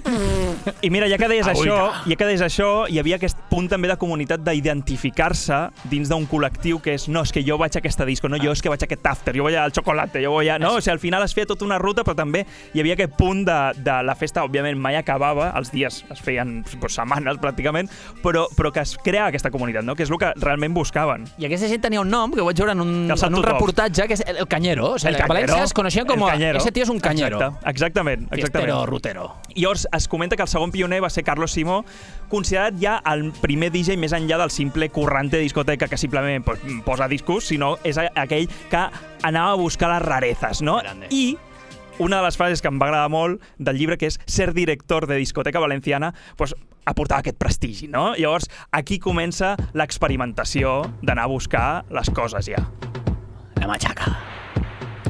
[0.81, 1.73] I mira, ja que deies Agüita.
[1.73, 5.59] això, ja que deies això, hi havia aquest punt també de comunitat d'identificar-se
[5.91, 8.53] dins d'un col·lectiu que és no, és que jo vaig a aquesta disco, no, jo
[8.55, 10.57] és que vaig a aquest after, jo vaig al xocolate, jo vull a...
[10.61, 13.15] No, o sigui, al final es feia tota una ruta, però també hi havia aquest
[13.17, 17.91] punt de, de la festa, òbviament mai acabava, els dies es feien pues, setmanes pràcticament,
[18.23, 19.95] però, però que es crea aquesta comunitat, no?
[19.95, 21.27] que és el que realment buscaven.
[21.41, 24.07] I aquesta gent tenia un nom que ho vaig veure en un, en un reportatge,
[24.09, 24.93] que és el, el Cañero.
[24.95, 26.33] O sigui, El a València es coneixien com a...
[26.51, 27.39] Ese tío és un Cañero.
[27.41, 28.60] Exacte, exactament, exactament.
[28.85, 29.35] Rutero.
[29.55, 31.83] I llavors es comenta que el segon pioner va ser Carlos Simó,
[32.29, 36.59] considerat ja el primer DJ més enllà del simple corrante de discoteca que simplement pues,
[36.85, 38.83] posa discos, sinó és aquell que
[39.23, 40.77] anava a buscar les rarezas, no?
[40.79, 41.11] Grande.
[41.11, 41.37] I
[41.99, 45.05] una de les frases que em va agradar molt del llibre, que és ser director
[45.07, 46.55] de discoteca valenciana, pues,
[46.85, 48.15] aportava aquest prestigi, no?
[48.17, 52.65] Llavors, aquí comença l'experimentació d'anar a buscar les coses ja.
[53.61, 54.40] La machaca.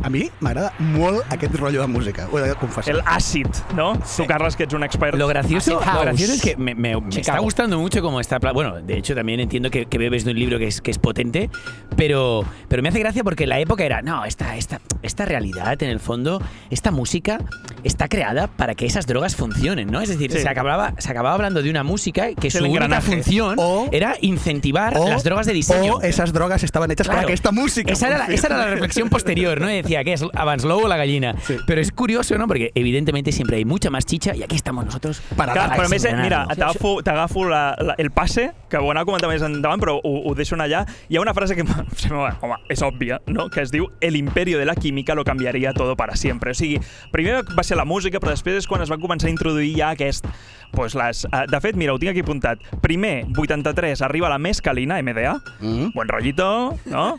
[0.03, 2.93] A mi m'agrada molt aquest rotllo de música, ho he de confessar.
[2.95, 3.93] El àcid, no?
[4.17, 5.15] Tu, Carles, que ets un expert.
[5.17, 8.39] Lo gracioso, Acid lo gracioso es que me, me- me está gustando mucho cómo está.
[8.39, 10.97] Bueno, de hecho también entiendo que, que bebes de un libro que es, que es
[10.97, 11.49] potente,
[11.95, 15.89] pero, pero me hace gracia porque la época era, no, esta, esta, esta realidad, en
[15.89, 17.39] el fondo, esta música
[17.83, 20.01] está creada para que esas drogas funcionen, ¿no?
[20.01, 20.39] Es decir, Sí.
[20.39, 24.15] se, acababa, se acababa hablando de una música que Es su única función O- era
[24.21, 25.95] incentivar O- las drogas de diseño.
[25.95, 27.27] O esas drogas estaban hechas para Claro.
[27.27, 29.69] que esta música Esa era, la, esa era la reflexión posterior, ¿no?
[29.71, 30.23] Y decía, ¿qué es?
[30.33, 31.35] ¿Avance o la gallina?
[31.41, 31.57] Sí.
[31.67, 32.47] Pero es curioso, ¿no?
[32.47, 35.89] Porque evidentemente siempre hay mucha más chicha y aquí estamos nosotros Para Clar, però a
[35.89, 39.43] més, eh, mira, t'agafo t'agafo la, la, el passe, que ho anava a comentar més
[39.43, 40.83] endavant, però ho, ho deixo anar allà.
[41.09, 41.65] Hi ha una frase que
[42.11, 43.49] home, és òbvia, no?
[43.49, 46.51] que es diu El imperio de la química lo cambiaría todo para siempre.
[46.51, 46.79] O sigui,
[47.11, 49.91] primer va ser la música, però després és quan es va començar a introduir ja
[49.95, 50.27] aquest...
[50.71, 52.59] Pues les, eh, de fet, mira, ho tinc aquí apuntat.
[52.81, 55.91] Primer, 83, arriba la mescalina, MDA, Mm.
[55.93, 57.17] buen rollito, no?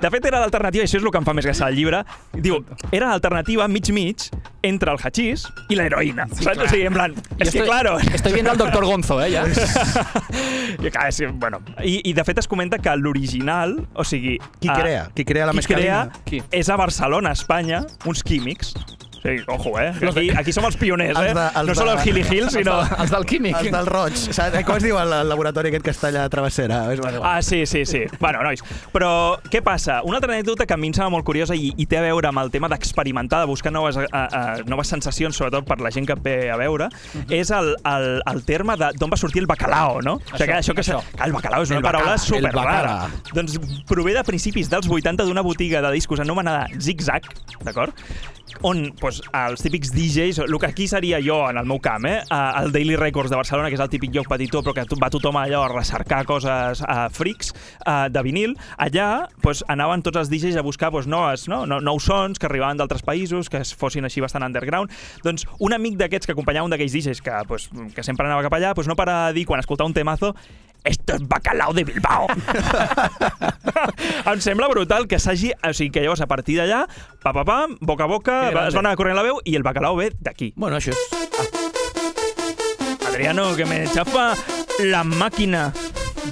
[0.00, 2.04] De fet, era l'alternativa, i això és el que em fa més gràcia al llibre,
[2.32, 2.60] diu,
[2.92, 4.28] era l'alternativa mig-mig
[4.62, 6.26] entre el hachís i l'heroïna.
[6.32, 6.58] Sí, saps?
[6.58, 7.98] O sigui, en plan, és que, claro...
[7.98, 9.44] Estoy viendo al doctor Gonzo, eh, ya.
[10.82, 14.38] I, clar, sí, bueno, i, I de fet es comenta que l'original, o sigui...
[14.60, 15.08] Qui eh, crea?
[15.14, 16.08] Qui crea la qui mescalina?
[16.24, 16.42] crea Qui?
[16.50, 18.74] és a Barcelona, Espanya, uns químics.
[19.26, 19.90] Sí, ojo, eh?
[19.98, 21.34] que Aquí, aquí som els pioners, Els eh?
[21.34, 22.76] de- els no solo de- el Hilly Hill, sinó...
[23.02, 23.56] Els del químic.
[23.58, 24.14] Els del roig.
[24.14, 24.60] Saps?
[24.68, 26.84] Com es diu el, el laboratori aquest que està allà a Travessera?
[26.94, 28.04] És, Ah, sí, sí, sí.
[28.20, 28.62] Bueno, nois,
[28.94, 29.10] però
[29.50, 29.98] què passa?
[30.06, 32.28] Una altra anècdota que a mi em sembla molt curiosa i, i té a veure
[32.30, 36.06] amb el tema d'experimentar, de buscar noves, a, a, noves sensacions, sobretot per la gent
[36.06, 36.86] que ve a veure,
[37.28, 40.20] és el, el, el terme de d'on va sortir el bacalao, no?
[40.20, 41.00] o sigui, que això que això.
[41.16, 42.94] Que el bacalao és una El paraula el superrara.
[42.94, 43.10] bacala.
[43.34, 43.58] Doncs
[43.88, 47.26] prové de principis dels 80 d'una botiga de discos anomenada Zig Zag,
[47.64, 47.94] d'acord?
[48.62, 52.20] On pues, els típics DJs, el que aquí seria jo en el meu camp, eh?
[52.22, 55.10] eh, el Daily Records de Barcelona, que és el típic lloc petitó, però que va
[55.12, 57.52] tothom allò a recercar coses uh, frics
[57.86, 61.64] uh, de vinil, allà pues, anaven tots els DJs a buscar pues, noves, no?
[61.66, 64.92] no, nous sons que arribaven d'altres països, que es fossin així bastant underground.
[65.24, 68.56] Doncs un amic d'aquests que acompanyava un d'aquells DJs que, pues, que sempre anava cap
[68.58, 70.34] allà, pues, no para de dir quan escoltava un temazo
[70.86, 72.26] esto es bacalao de Bilbao.
[74.32, 75.52] em sembla brutal que s'hagi...
[75.66, 76.84] O sigui, que llavors a partir d'allà,
[77.22, 78.68] pa, pa, pam, boca a boca, grande.
[78.70, 80.52] es va anar corrent la veu i el bacalao ve d'aquí.
[80.56, 80.98] Bueno, això és...
[83.08, 84.34] Adriano, que me chafa
[84.84, 85.72] la màquina.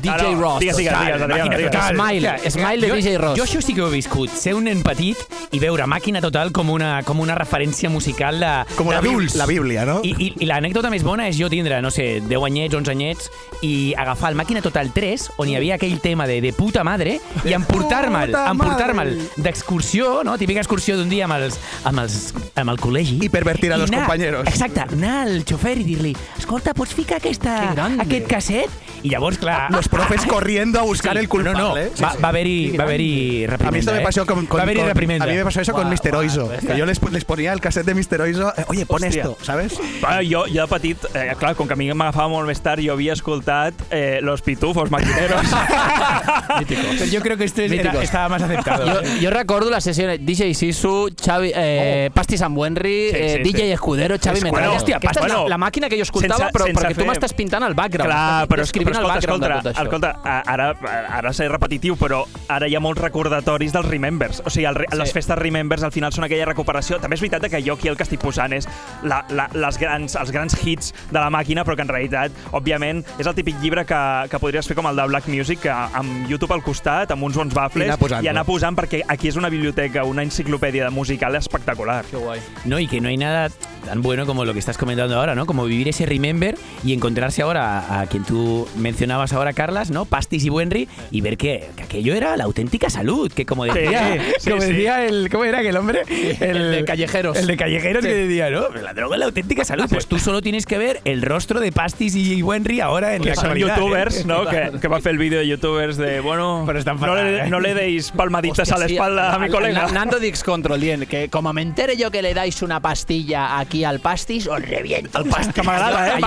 [0.03, 0.61] DJ Ah, no, Ross.
[0.61, 1.89] Digues, digues, Total, digues, Adriano, màquina digues.
[1.95, 3.39] Smile, Clar, Smile de jo, DJ Ross.
[3.39, 5.17] Jo això sí que ho he viscut, ser un nen petit
[5.55, 9.85] i veure Màquina Total com una, com una referència musical de, Com la, la Bíblia,
[9.87, 10.01] no?
[10.03, 13.31] I, i, i l'anècdota més bona és jo tindre, no sé, 10 anyets, 11 anyets,
[13.63, 17.19] i agafar el Màquina Total 3, on hi havia aquell tema de, de puta madre,
[17.45, 20.37] i emportar-me'l emportar-me'l d'excursió, no?
[20.39, 23.21] típica excursió d'un dia amb, els, amb, els, amb el col·legi.
[23.25, 24.49] I pervertir a anar- compañeros.
[24.51, 27.73] Exacte, anar al xofer i dir-li escolta, pots ficar aquesta,
[28.03, 28.71] aquest casset?
[29.05, 29.69] I llavors, clar...
[29.75, 31.59] Los profes corriendo a buscar el culpable.
[31.61, 31.91] No, no, ¿eh?
[32.03, 33.69] va, va haver-hi va haver reprimenda.
[33.69, 34.03] A mí esto me eh?
[34.03, 36.11] pasó con, con- va haver-hi con- a mí me pasó eso con Guau, Mr.
[36.11, 38.21] guau, Oizo, que yo les, les ponía el cassette de Mr.
[38.23, 39.23] Oizo, eh, oye, pon Hòstia.
[39.23, 39.75] esto, ¿sabes?
[40.05, 42.81] Va, jo, jo de petit, eh, clar, com que a mi m'agafava molt més tard,
[42.85, 45.43] jo havia escoltat eh, Los Pitufos Maquineros.
[46.69, 48.05] Pero yo creo que este era- Míticos.
[48.05, 48.87] estaba más aceptado.
[48.87, 53.41] Jo, jo recordo la sessió de DJ Sisu, Xavi, eh, Pastis amb Wenry, Sí, eh,
[53.45, 53.73] sí, DJ sí.
[53.73, 54.69] Escudero, Xavi Metralla.
[54.69, 56.95] bueno, Hòstia, aquesta bueno, és la, la màquina que jo escoltava, sense- però sense perquè
[56.95, 58.11] tu fer- m'estàs pintant el background.
[58.11, 59.85] Clar, però, escrivint però el escolta, background escolta, això.
[59.85, 60.75] escolta, ara,
[61.11, 64.43] ara seré repetitiu, però ara hi ha molts recordatoris dels Remembers.
[64.45, 64.97] O sigui, el, Sí.
[64.99, 66.99] les festes Remembers al final són aquella recuperació.
[67.01, 68.69] També és veritat que jo aquí el que estic posant és
[69.03, 73.05] la, la, les grans, els grans hits de la màquina, però que en realitat, òbviament,
[73.19, 74.01] és el típic llibre que,
[74.31, 77.37] que podries fer com el de Black Music, que, amb YouTube al costat, amb uns
[77.37, 78.25] bons baffles, I anar posant-lo.
[78.25, 82.05] i anar posant, perquè aquí és una biblioteca, una enciclopèdia de musical espectacular.
[82.11, 82.41] Que guai.
[82.65, 83.49] No, y que no hay nada
[83.85, 85.45] tan bueno como lo que estás comentando ahora, ¿no?
[85.47, 90.05] Como vivir ese remember y encontrarse ahora a, a quien tú mencionabas ahora, Carlas, ¿no?
[90.05, 94.13] Pastis y Buenry, y ver que, que aquello era la auténtica salud, que como decía,
[94.15, 94.69] Sí, sí, como sí.
[94.73, 96.03] decía el, ¿cómo era aquel hombre?
[96.41, 97.39] el de Callejeros.
[97.39, 98.09] El de callejeros Sí.
[98.11, 98.69] que decía, ¿no?
[98.83, 99.87] La droga es la auténtica salud.
[99.89, 103.31] Pues tú solo tienes que ver el rostro de Pastis y Buenry ahora en que
[103.31, 103.61] la son ¿eh?
[103.61, 104.45] youtubers, ¿no?
[104.51, 107.39] Que, que va a hacer el vídeo de youtubers de, bueno, Pero están no, le,
[107.39, 107.47] ¿eh?
[107.49, 109.87] no le deis palmaditas a la sí, espalda a mi el- colega.
[109.87, 113.59] el Nando Dix Control dient que como me entere yo que le dais una pastilla
[113.59, 115.19] aquí al pastis, os reviento.
[115.21, 115.55] El pastis.
[115.55, 116.21] que m'agrada, eh?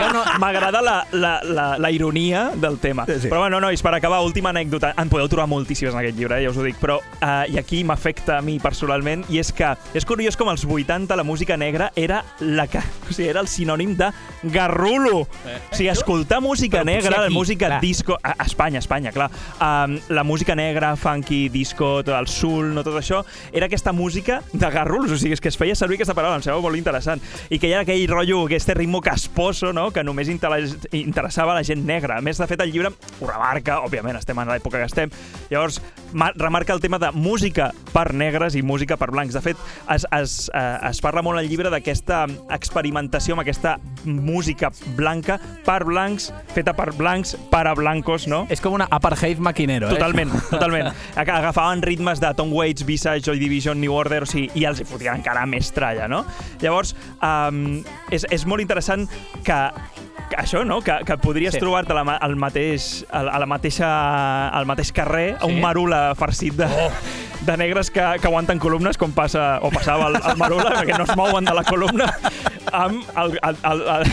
[0.87, 3.05] La, la, la, la ironia del tema.
[3.05, 3.26] Sí, sí.
[3.29, 4.93] Però bueno, nois, per acabar, última anècdota.
[4.97, 7.57] En podeu trobar moltíssimes en aquest llibre, eh, ja us ho dic, però uh, i
[7.59, 11.57] aquí m'afecta a mi personalment, i és que és curiós com als 80 la música
[11.57, 14.11] negra era la que, o sigui, era el sinònim de
[14.43, 15.25] garrulo.
[15.27, 17.81] O sigui, escoltar música Però negra, la aquí, música clar.
[17.81, 18.17] disco...
[18.23, 19.29] A, a Espanya, a Espanya, clar.
[19.59, 24.41] Um, la música negra, funky, disco, tot el soul, no tot això, era aquesta música
[24.53, 27.21] de garrulos, o sigui, és que es feia servir aquesta paraula, em sembla molt interessant.
[27.49, 31.65] I que hi ha aquell rotllo, aquest ritmo casposo, no?, que només interessava a la
[31.67, 32.17] gent negra.
[32.17, 35.09] A més, de fet, el llibre ho remarca, òbviament, estem en l'època que estem,
[35.49, 35.79] llavors
[36.13, 39.33] ma- remarca el tema de música per negres i música per blancs.
[39.33, 39.57] De fet,
[39.93, 45.83] es, es, eh, es parla molt al llibre d'aquesta experimentació amb aquesta música blanca per
[45.87, 48.45] blancs, feta per blancs, per a blancos, no?
[48.49, 49.95] és com una apartheid maquinero, eh?
[49.97, 50.91] Totalment, totalment.
[51.15, 54.79] Aga- Agafaven ritmes de Tom Waits, Visage, Joy Division, New Order, o sigui, i els
[54.81, 56.23] hi fotien encara més tralla, no?
[56.61, 57.81] Llavors, um,
[58.11, 59.07] és, és molt interessant
[59.45, 59.57] que
[60.35, 60.81] això, no?
[60.81, 61.59] Que, que podries Sí.
[61.59, 65.45] trobar-te al mateix, a la- a la mateixa, al mateix carrer Sí.
[65.47, 66.91] un marula farcit de, oh.
[67.45, 71.05] de negres que, que aguanten columnes, com passa o passava al, al marula, perquè no
[71.05, 72.11] es mouen de la columna,
[72.73, 74.03] amb el, el, el, el,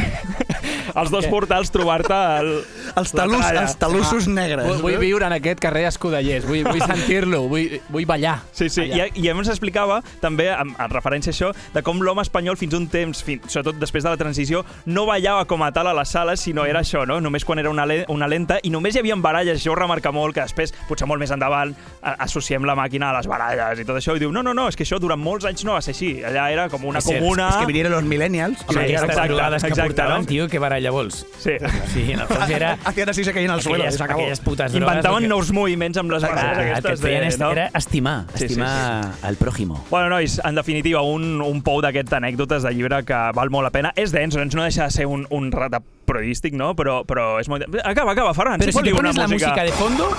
[0.95, 2.51] els dos portals trobar-te el,
[3.01, 3.65] Els, talús, tralla.
[3.65, 4.67] els talussos negres.
[4.69, 8.39] Vull, vull viure en aquest carrer escudellers, vull, vull sentir-lo, vull, vull ballar.
[8.55, 9.09] Sí, sí, allà.
[9.11, 12.59] i, i a més explicava també, en, en referència a això, de com l'home espanyol
[12.61, 15.97] fins un temps, fins, sobretot després de la transició, no ballava com a tal a
[15.97, 17.21] les sales, sinó era això, no?
[17.25, 20.35] només quan era una, le una lenta, i només hi havia baralles, ho remarca molt,
[20.37, 23.99] que després, potser molt més endavant, a, associem la màquina a les baralles i tot
[23.99, 25.95] això, i diu, no, no, no, és que això durant molts anys no va ser
[25.95, 27.49] així, allà era com una cert, comuna...
[27.55, 28.61] És que vinieron los millennials.
[28.61, 30.29] Sí, aquestes exacte, que exacte, portaven, no?
[30.29, 31.27] tio, que baralla vols.
[31.39, 31.53] Sí.
[31.93, 32.77] Sí, en el fons era...
[32.85, 34.21] Hacían así, se caían al suelo se acabó.
[34.21, 34.89] aquelles putes drogues...
[34.89, 37.01] Inventaven que- nous moviments amb les baralles Ah, el que et aquestes.
[37.01, 37.51] feien de, est- no?
[37.53, 39.85] era estimar, Sí, sí, estimar el pròjimo.
[39.91, 43.71] Bueno, nois, en definitiva, un, un pou d'aquestes anècdotes de llibre que val molt la
[43.75, 43.93] pena.
[43.97, 46.75] És dens, doncs no deixa de ser un, un rata periodístic, no?
[46.77, 47.65] Però, però és molt...
[47.85, 48.59] Acaba, acaba, Ferran.
[48.61, 50.11] Pero si fot-li te pones la música de fondo,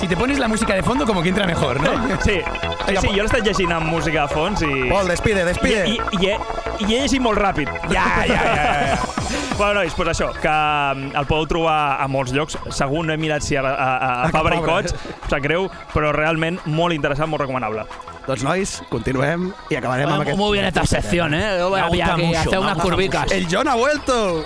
[0.00, 1.90] si te pones la música de fondo, como que entra mejor, ¿no?
[2.22, 2.38] Sí,
[2.86, 4.70] sí, sí, jo l'he estat llegint amb música de fons i...
[4.88, 5.82] Pol, despide, I, despide.
[5.90, 6.38] i, i, he,
[6.78, 7.68] I he llegit molt ràpid.
[7.92, 9.37] Ja, ja, ja, ja.
[9.58, 12.54] Bueno, nois, doncs això, que mm, el podeu trobar a molts llocs.
[12.70, 14.62] Segur no he mirat si a, a, a, a Fabra i.
[14.62, 17.82] Cots, em sap greu, però realment molt interessant, molt recomanable.
[18.28, 20.38] Doncs, nois, continuem i acabarem amb aquest...
[20.38, 21.56] Muy bien esta sección, ¿eh?
[21.58, 23.32] Yo voy a, voy a gusta que mucho, hacer me unas gusta curvicas.
[23.32, 24.44] El John ha vuelto.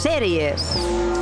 [0.00, 1.19] séries.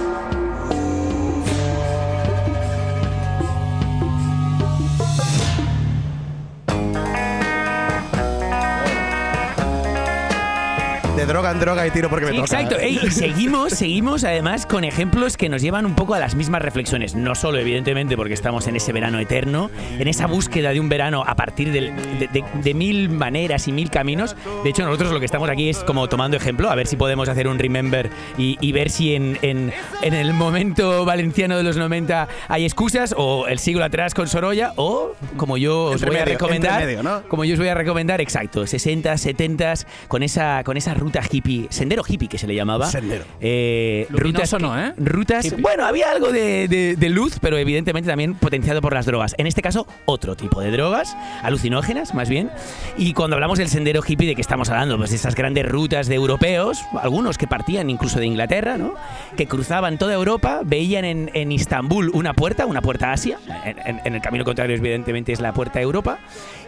[11.28, 12.46] De droga en droga y tiro porque me Sí, toca.
[12.62, 12.78] exacto.
[12.78, 16.62] Ey, y seguimos, seguimos además con ejemplos que nos llevan un poco a las mismas
[16.62, 17.14] reflexiones.
[17.14, 21.22] No solo, evidentemente, porque estamos en ese verano eterno, en esa búsqueda de un verano
[21.26, 24.36] a partir del- de, de- de mil maneras y mil caminos.
[24.64, 27.28] De hecho, nosotros lo que estamos aquí es como tomando ejemplo, a ver si podemos
[27.28, 28.08] hacer un remember
[28.38, 29.70] y, y ver si en, en-
[30.00, 34.72] en el momento valenciano de los 90 hay excusas, o el siglo atrás con Sorolla,
[34.76, 37.22] o como yo os Entre voy a medio, recomendar, entre medio, ¿no?
[37.28, 39.74] como yo os voy a recomendar, exacto, 60, 70
[40.08, 42.86] con esa, con esa ruta hippie, sendero hippie que se le llamaba.
[42.86, 43.24] Sendero.
[43.40, 44.92] Eh, rutas, no, ¿eh?
[44.96, 45.60] Rutas, Hippie.
[45.62, 49.34] bueno, había algo de, de- de luz, pero evidentemente también potenciado por las drogas.
[49.38, 52.50] En este caso, otro tipo de drogas, alucinógenas más bien.
[52.96, 54.96] Y cuando hablamos del sendero hippie, ¿de qué estamos hablando?
[54.96, 58.94] Pues de esas grandes rutas de europeos, algunos que partían incluso de Inglaterra, ¿no?
[59.36, 63.76] Que cruzaban toda Europa, veían en, en Istambul una puerta, una puerta a Asia, en,
[63.84, 66.18] en- en el camino contrario evidentemente es la puerta a Europa,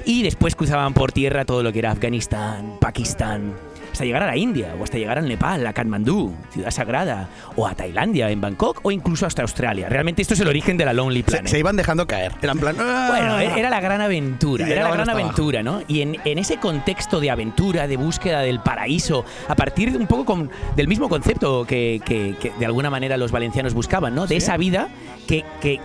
[0.05, 3.53] y después cruzaban por tierra todo lo que era Afganistán, Pakistán,
[4.01, 7.67] hasta llegar a la India, o hasta llegar al Nepal, a Katmandú, ciudad sagrada, o
[7.67, 9.91] a Tailandia, en Bangkok, o incluso hasta Australia.
[9.91, 11.49] Realmente esto es el origen de la Lonely Se, Planet.
[11.49, 12.33] se iban dejando caer.
[12.41, 12.77] Era en plan.
[12.81, 13.09] "Ah".
[13.11, 15.83] Bueno, e- era la gran aventura, era la gran aventura, ¿no?
[15.87, 20.07] Y en, en ese contexto de aventura, de búsqueda del paraíso, a partir de un
[20.07, 24.27] poco con, del mismo concepto que, que- que de alguna manera los valencianos buscaban, ¿no?
[24.27, 24.89] De esa vida
[25.29, 25.79] que, que,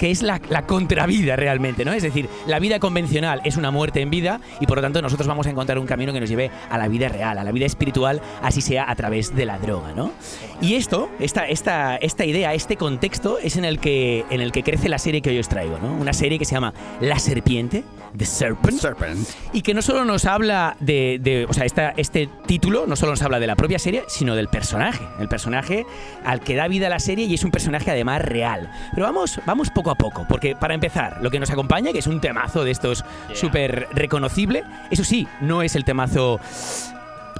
[0.00, 1.92] que es la, la contravida realmente, ¿no?
[1.92, 5.28] Es decir, la vida convencional es una muerte en vida y por lo tanto nosotros
[5.28, 7.66] vamos a encontrar un camino que nos lleve a la vida real, a la vida
[7.66, 10.10] espiritual, así sea a través de la droga, ¿no?
[10.62, 14.62] Y esto, esta, esta, esta idea, este contexto es en el, que, en el que
[14.62, 15.92] crece la serie que hoy os traigo, ¿no?
[15.92, 16.72] Una serie que se llama
[17.02, 17.84] La Serpiente,
[18.16, 19.28] The Serpent, Serpent.
[19.52, 23.12] y que no solo nos habla de, de- o sea, esta- este título no solo
[23.12, 25.86] nos habla de la propia serie, sino del personaje, el personaje
[26.24, 28.70] al que da vida a la serie y es un personaje además real.
[28.94, 32.06] Pero vamos, vamos poco a poco, porque para empezar, lo que nos acompaña, que es
[32.06, 33.04] un temazo de estos
[33.34, 36.40] súper reconocible, eso sí, no es el temazo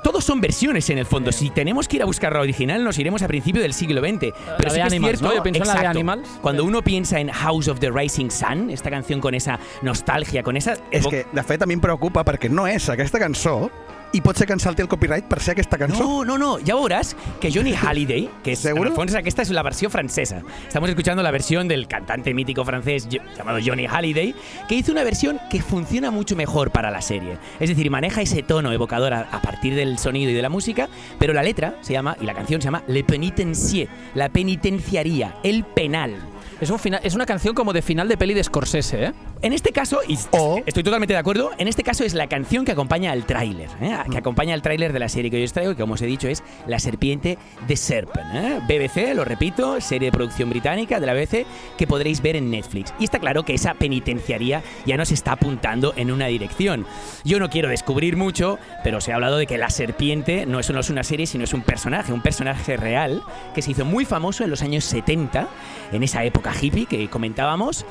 [0.03, 1.32] todos son versiones en el fondo.
[1.32, 4.32] Si tenemos que ir a buscar la original, nos iremos a principio del siglo XX.
[4.59, 5.34] Pero La sí de que es cierto, ¿no?
[5.34, 5.98] Yo pienso en la de exacto.
[5.98, 6.28] Animals.
[6.40, 10.57] Cuando uno piensa en House of the Rising Sun, esta canción con esa nostalgia, con
[10.57, 13.70] esa És que, de fet, a mi em preocupa perquè no és aquesta cançó
[14.12, 16.02] i pot ser que ens salti el copyright per ser aquesta cançó.
[16.02, 18.84] No, no, no, ya verás que Johnny Halliday, que es, ¿Seguro?
[18.84, 20.42] en el fondo, esta es la versión francesa.
[20.66, 24.34] Estamos escuchando la versión del cantante mítico francés llamado Johnny Halliday,
[24.68, 27.38] que hizo una versión que funciona mucho mejor para la serie.
[27.61, 30.88] Es decir, maneja ese tono evocador a, a partir del sonido y de la música,
[31.18, 35.64] pero la letra se llama, y la canción se llama Le Penitencier, la penitenciaría, el
[35.64, 36.16] penal.
[36.61, 39.12] Es, un final, es una canción como de final de peli de Scorsese, ¿eh?
[39.42, 42.66] En este caso, y O- estoy totalmente de acuerdo, en este caso es la canción
[42.66, 43.96] que acompaña al tráiler, ¿eh?
[44.11, 46.06] que acompaña al tráiler de la serie que hoy os traigo, que como os he
[46.06, 48.26] dicho es La Serpiente de Serpent.
[48.34, 48.61] ¿eh?
[48.68, 51.46] BBC, lo repito, serie de producción británica de la BBC
[51.78, 52.92] que podréis ver en Netflix.
[52.98, 56.84] Y está claro que esa penitenciaría ya nos está apuntando en una dirección.
[57.24, 60.68] Yo no quiero descubrir mucho, pero se ha hablado de que La Serpiente no es,
[60.70, 63.22] no es una serie, sino es un personaje, un personaje real
[63.54, 65.48] que se hizo muy famoso en los años 70,
[65.92, 67.84] en esa época hippie que comentábamos,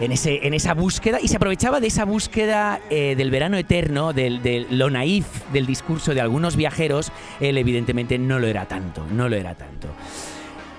[0.00, 4.12] en, ese, en esa búsqueda, y se aprovechaba de esa búsqueda eh, del verano eterno,
[4.12, 9.06] del, de lo naif del discurso de algunos viajeros, él evidentemente no lo era tanto,
[9.10, 9.88] no lo era tanto.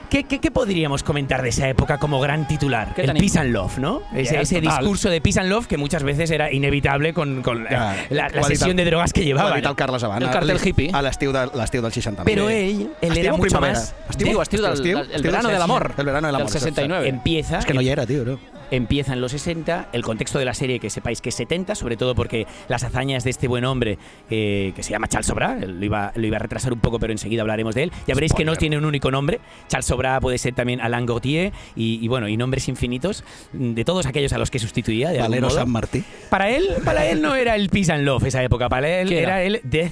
[0.10, 2.94] ¿Qué, qué, qué podríamos comentar de esa época como gran titular?
[2.96, 3.20] ¿Qué El?
[3.20, 4.02] Peace and Love, ¿no?
[4.16, 4.78] Ese, Yeah, ese total.
[4.80, 8.30] discurso de Peace and Love que muchas veces era inevitable con, con la, Ja, la-
[8.30, 8.42] la
[8.78, 10.24] de drogas que dit el Carles abans.
[10.24, 10.90] El cartel a- hippie.
[10.94, 12.24] A l'estiu de, l'estiu del 69.
[12.32, 13.80] Pero él, él Estiu era o mucho primavera?
[13.80, 13.96] más...
[14.10, 14.98] Estiu, estiu del- Estiu?
[15.00, 15.94] el verano del amor.
[15.98, 16.52] El verano del amor.
[16.52, 17.10] Del 69.
[17.10, 18.24] Empieza, És que no hi era, tio.
[18.24, 18.40] No?
[18.72, 19.90] Empieza en los 60.
[19.94, 23.24] El contexto de la serie, que sepáis que es 70, sobre todo porque las hazañas
[23.24, 23.98] de este buen hombre,
[24.30, 27.12] eh, que se llama Charles Sobra, lo iba, lo iba a retrasar un poco, pero
[27.12, 27.92] enseguida hablaremos de él.
[28.08, 29.40] Ya veréis que no tiene un único nombre.
[29.68, 34.06] Charles Sobra puede ser también Alain Gautier y, y bueno, y nombres infinitos de todos
[34.06, 35.10] aquellos a los que sustituía.
[35.10, 35.50] De Valero.
[35.50, 36.04] San Martí.
[36.30, 39.44] Para él, para él no era el peace and love esa época, para él era?
[39.44, 39.92] el death,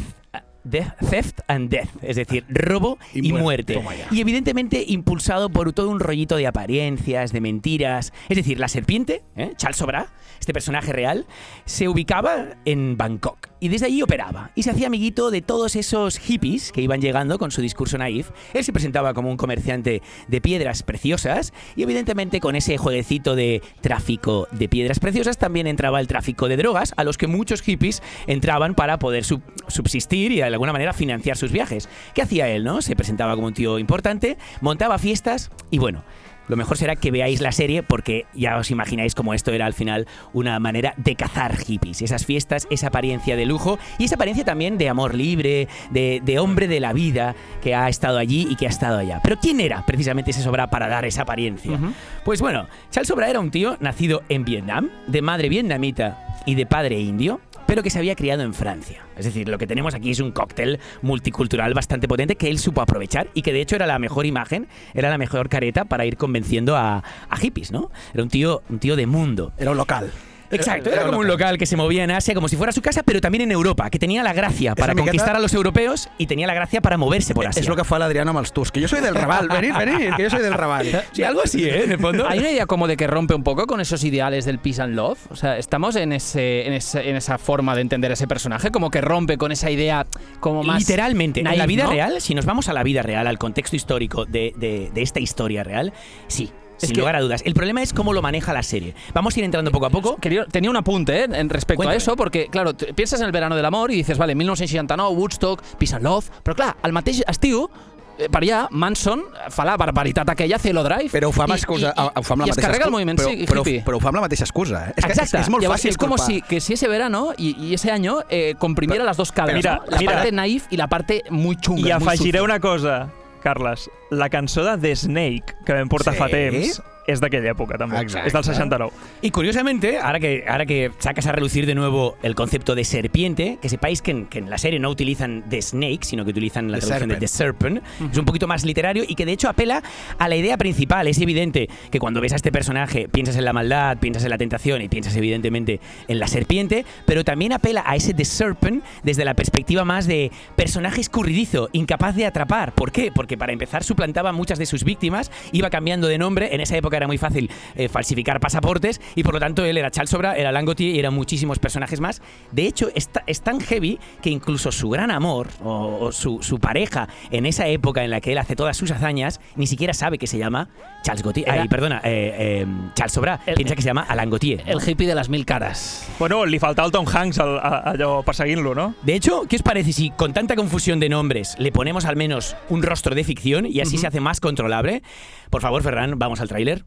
[0.66, 3.78] death- theft and death, es decir, robo Y y, muerte.
[3.80, 4.06] muerte.
[4.12, 8.12] Y evidentemente impulsado por todo un rollito de apariencias, de mentiras.
[8.30, 9.54] Es decir, la serpiente, ¿eh?
[9.58, 10.08] Charles Sobra,
[10.40, 11.26] este personaje real,
[11.66, 16.20] se ubicaba en Bangkok y desde allí operaba y se hacía amiguito de todos esos
[16.20, 18.30] hippies que iban llegando con su discurso naif.
[18.54, 23.64] Él se presentaba como un comerciante de piedras preciosas y evidentemente con ese jueguecito de
[23.82, 28.04] tráfico de piedras preciosas también entraba el tráfico de drogas a los que muchos hippies
[28.28, 31.90] entraban para poder sub- subsistir y de alguna manera financiar sus viajes.
[32.14, 32.84] ¿Qué hacía él, no?
[32.84, 36.04] Se presentaba como un tío importante, montaba fiestas y bueno,
[36.48, 39.74] lo mejor será que veáis la serie porque ya os imagináis cómo esto era al
[39.74, 42.02] final una manera de cazar hippies.
[42.02, 46.40] Esas fiestas, esa apariencia de lujo y esa apariencia también de amor libre, de, de
[46.40, 49.20] hombre de la vida que ha estado allí y que ha estado allá.
[49.24, 51.80] Pero ¿quién era precisamente ese Sobra para dar esa apariencia?
[52.24, 56.66] Pues bueno, Charles Sobra era un tío nacido en Vietnam, de madre vietnamita y de
[56.66, 57.40] padre indio.
[57.66, 59.04] Pero que se había criado en Francia.
[59.18, 62.82] Es decir, lo que tenemos aquí es un cóctel multicultural bastante potente que él supo
[62.82, 66.18] aprovechar y que de hecho era la mejor imagen, era la mejor careta para ir
[66.18, 67.92] convenciendo a, a hippies, ¿no?
[68.14, 69.54] Era un tío, un tío de mundo.
[69.58, 70.12] Era un local.
[70.56, 73.04] Exacto, era como un local que se movía en Asia como si fuera su casa,
[73.04, 76.48] pero también en Europa, que tenía la gracia para conquistar a los europeos y tenía
[76.48, 77.62] la gracia para moverse por Asia.
[77.62, 78.74] Es lo que fue l'Adriano amb els Tusk.
[78.74, 79.48] Que yo soy del Raval.
[79.50, 81.04] Venid, venid, que yo soy del Raval.
[81.12, 81.84] Sí, algo así, ¿eh?
[81.86, 82.28] En el fondo.
[82.28, 84.96] Hay una idea como de que rompe un poco con esos ideales del peace and
[84.96, 85.20] love.
[85.30, 88.90] O sea, estamos en, ese, en, ese- en esa forma de entender ese personaje, como
[88.92, 90.06] que rompe con esa idea
[90.40, 90.80] como más.
[90.80, 91.92] Literalmente, en la vida ¿no?
[91.92, 95.20] real, si nos vamos a la vida real, al contexto histórico de, de- de esta
[95.20, 95.94] historia real,
[96.28, 96.52] sí,
[96.82, 97.42] Es sin que- lugar a dudas.
[97.46, 98.94] El problema es cómo lo maneja la serie.
[99.14, 100.18] Vamos a ir entrando poco a poco.
[100.18, 101.28] Quería- tenía un apunte ¿eh?
[101.32, 101.96] en respecto Cuéntame.
[101.96, 105.62] a eso, porque, claro, piensas en el verano del amor y dices, vale, 1969, Woodstock,
[105.78, 107.70] Peace and Love, però clar, al mateix estiu,
[108.18, 111.10] eh, per allà, Manson fa la barbaritat aquella, Cielo Drive.
[111.12, 112.86] Però ho fa amb, i- excusa, i- ho fa amb la i es mateixa carrega
[112.86, 112.92] el excusa.
[112.92, 113.84] moviment però, sí, però, hippie.
[113.86, 114.86] però ho fa amb la mateixa excusa.
[114.90, 114.94] Eh?
[114.98, 115.38] És, que Exacte.
[115.38, 116.28] és, és molt Llavors, fàcil es como culpar.
[116.34, 119.78] si, que si ese verano y, y ese año eh, comprimiera las dos caras, Mira,
[119.86, 119.92] ¿no?
[119.92, 120.12] la mira.
[120.14, 121.88] parte naif y la parte muy chunga.
[121.88, 123.10] I afegiré una cosa,
[123.46, 123.90] Carles.
[124.10, 126.20] La cançó de The Snake, que vam portar Sí?
[126.20, 128.00] fa temps, és d'aquella època, també.
[128.02, 128.28] Exacte.
[128.28, 128.92] És del 69.
[129.22, 133.58] Y curiosamente, ahora que, ahora que sacas a relucir de nuevo el concepto de serpiente,
[133.62, 136.72] que sepáis que en, que en la serie no utilizan The Snake, sino que utilizan
[136.72, 137.82] la The traducción de Serpent.
[137.84, 138.12] The Serpent.
[138.12, 139.84] Es un poquito más literario y que de hecho apela
[140.18, 141.08] a la idea principal.
[141.08, 144.38] Es evidente que cuando ves a este personaje piensas en la maldad, piensas en la
[144.38, 149.26] tentación y piensas evidentemente en la serpiente, pero también apela a ese The Serpent desde
[149.26, 152.74] la perspectiva más de personaje escurridizo, incapaz de atrapar.
[152.74, 153.12] ¿Por qué?
[153.14, 156.54] Porque para empezar suplantaba a muchas de sus víctimas, iba cambiando de nombre.
[156.56, 159.92] En esa época era muy fácil eh, falsificar pasaportes y por lo tanto él era
[159.92, 162.22] Charles Sobra, era Langotier y eran muchísimos personajes más.
[162.52, 166.60] De hecho, es, es tan heavy que incluso su gran amor o, o su, su
[166.60, 170.18] pareja en esa época en la que él hace todas sus hazañas ni siquiera sabe
[170.18, 170.70] que se llama
[171.04, 171.48] Charles Gautier.
[171.48, 173.40] Era- Ay, perdona, eh, eh, Charles Sobra.
[173.46, 174.64] El- piensa que se llama Alain Gautier.
[174.66, 176.08] El hippie de las mil caras.
[176.20, 178.96] Bueno, li faltava el Tom Hanks al, a, perseguint-lo, no?
[179.04, 182.56] De hecho, ¿qué os parece si con tanta confusión de nombres le ponemos al menos
[182.70, 185.04] un rostro de ficción y así se hace más controlable?
[185.50, 186.85] Por favor, Ferran, vamos al tráiler.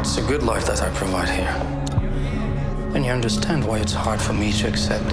[0.00, 1.54] It's a good life that I provide here.
[2.94, 5.04] And you understand why it's hard for me to accept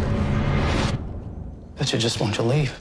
[1.75, 2.73] that you just want to leave.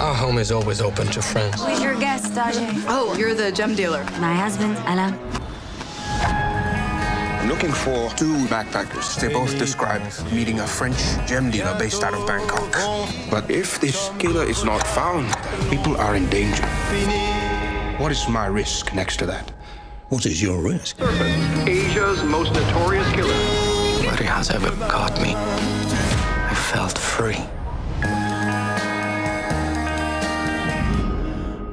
[0.00, 1.62] Our home is always open to friends.
[1.62, 2.84] Who's your guest, Ajay?
[2.86, 4.04] Oh, you're the gem dealer.
[4.20, 5.18] My husband, Alain.
[7.40, 9.20] I'm looking for two backpackers.
[9.20, 10.02] They both describe
[10.32, 12.72] meeting a French gem dealer based out of Bangkok.
[13.30, 15.26] But if this killer is not found,
[15.70, 16.64] people are in danger.
[17.98, 19.50] What is my risk next to that?
[20.10, 21.00] What is your risk?
[21.66, 23.32] Asia's most notorious killer.
[24.04, 25.34] Nobody has ever caught me.
[25.34, 27.40] I felt free.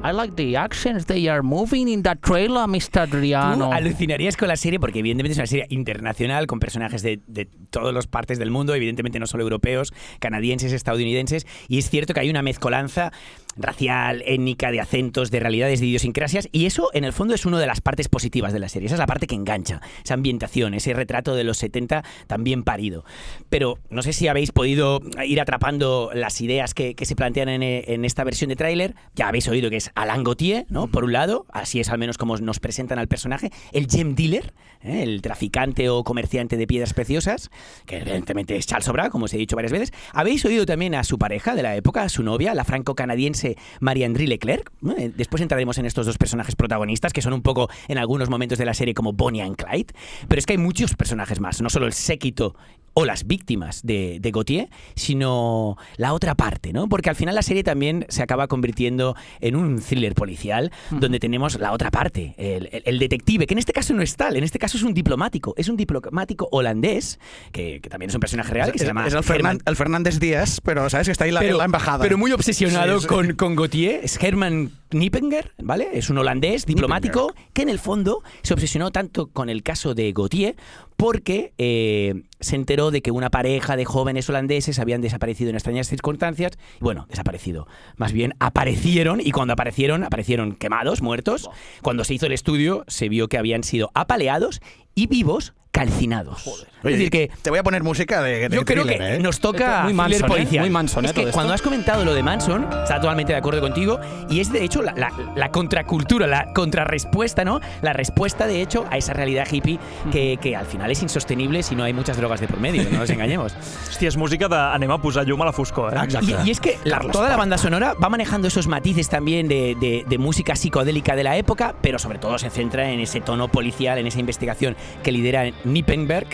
[0.02, 3.02] I like the actions they are moving in that trailer, Mr.
[3.02, 3.68] Adriano.
[3.68, 7.46] Tú alucinarías con la serie porque evidentemente es una serie internacional con personajes de, de
[7.70, 12.20] todas las partes del mundo, evidentemente no solo europeos, canadienses, estadounidenses, y es cierto que
[12.20, 13.12] hay una mezcolanza
[13.56, 17.58] racial, étnica, de acentos, de realidades, de idiosincrasias, y eso en el fondo es una
[17.58, 20.74] de las partes positivas de la serie, esa es la parte que engancha, esa ambientación,
[20.74, 23.04] ese retrato de los 70 también parido.
[23.48, 27.62] Pero no sé si habéis podido ir atrapando las ideas que, que se plantean en,
[27.62, 30.88] en esta versión de tráiler, ya habéis oído que es Alain Gautier, ¿no?
[30.88, 34.52] Por un lado, así es al menos como nos presentan al personaje, el gem dealer,
[34.82, 35.02] ¿eh?
[35.02, 37.50] el traficante o comerciante de piedras preciosas,
[37.86, 39.92] que evidentemente es Charles Sobra, como os he dicho varias veces.
[40.12, 43.43] Habéis oído también a su pareja de la época, a su novia, la franco-canadiense
[43.80, 44.70] Marie-André Leclerc.
[44.98, 48.58] Eh, Después entraremos en estos dos personajes protagonistas, que son un poco en algunos momentos
[48.58, 49.92] de la serie como Bonnie and Clyde,
[50.28, 52.54] pero es que hay muchos personajes más, no solo el séquito
[52.94, 56.88] o las víctimas de, de Gautier, sino la otra parte, ¿no?
[56.88, 61.58] Porque al final la serie también se acaba convirtiendo en un thriller policial donde tenemos
[61.58, 64.44] la otra parte, el, el- el detective, que en este caso no es tal, en
[64.44, 67.18] este caso es un diplomático, es un diplomático holandés,
[67.52, 69.76] que, que también es un personaje real, que se es, llama es el, Fernan- el
[69.76, 72.02] Fernández Díaz, pero sabes que está ahí la, en la embajada.
[72.02, 73.06] pero muy obsesionado Sí, sí.
[73.08, 75.88] Con, con Gautier, es Herman Knippenger, ¿vale?
[75.94, 80.12] Es un holandés diplomático que en el fondo se obsesionó tanto con el caso de
[80.12, 80.54] Gautier
[80.96, 85.88] porque eh, se enteró de que una pareja de jóvenes holandeses habían desaparecido en extrañas
[85.88, 86.52] circunstancias.
[86.80, 87.66] Y bueno, desaparecido.
[87.96, 91.50] Más bien aparecieron y cuando aparecieron, aparecieron quemados, muertos.
[91.82, 94.60] Cuando se hizo el estudio, se vio que habían sido apaleados
[94.94, 96.66] y vivos calcinados.
[96.84, 99.14] Oye, es decir, que te voy a poner música de, de yo creo thriller, que
[99.16, 99.18] ¿eh?
[99.20, 100.28] nos toca Muy Manson, ¿eh?
[100.28, 100.60] policial.
[100.62, 101.08] Muy Manson, ¿eh?
[101.08, 104.52] Es que cuando has comentado lo de Manson, está totalmente de acuerdo contigo y es
[104.52, 107.60] de hecho la, la- la contracultura, la contrarrespuesta, ¿no?
[107.82, 109.78] La respuesta de hecho a esa realidad hippie
[110.12, 112.98] que, que al final es insostenible si no hay muchas drogas de por medio, no
[112.98, 113.54] nos engañemos.
[113.88, 116.00] Hòstia, és música de anem a posar llum a la foscor, eh?
[116.04, 116.34] Exacte.
[116.44, 119.76] Y, y es que la- toda la banda sonora va manejando esos matices también de,
[119.80, 123.48] de- de música psicodélica de la época, pero sobre todo se centra en ese tono
[123.48, 126.26] policial, en esa investigación que lidera Nippenberg,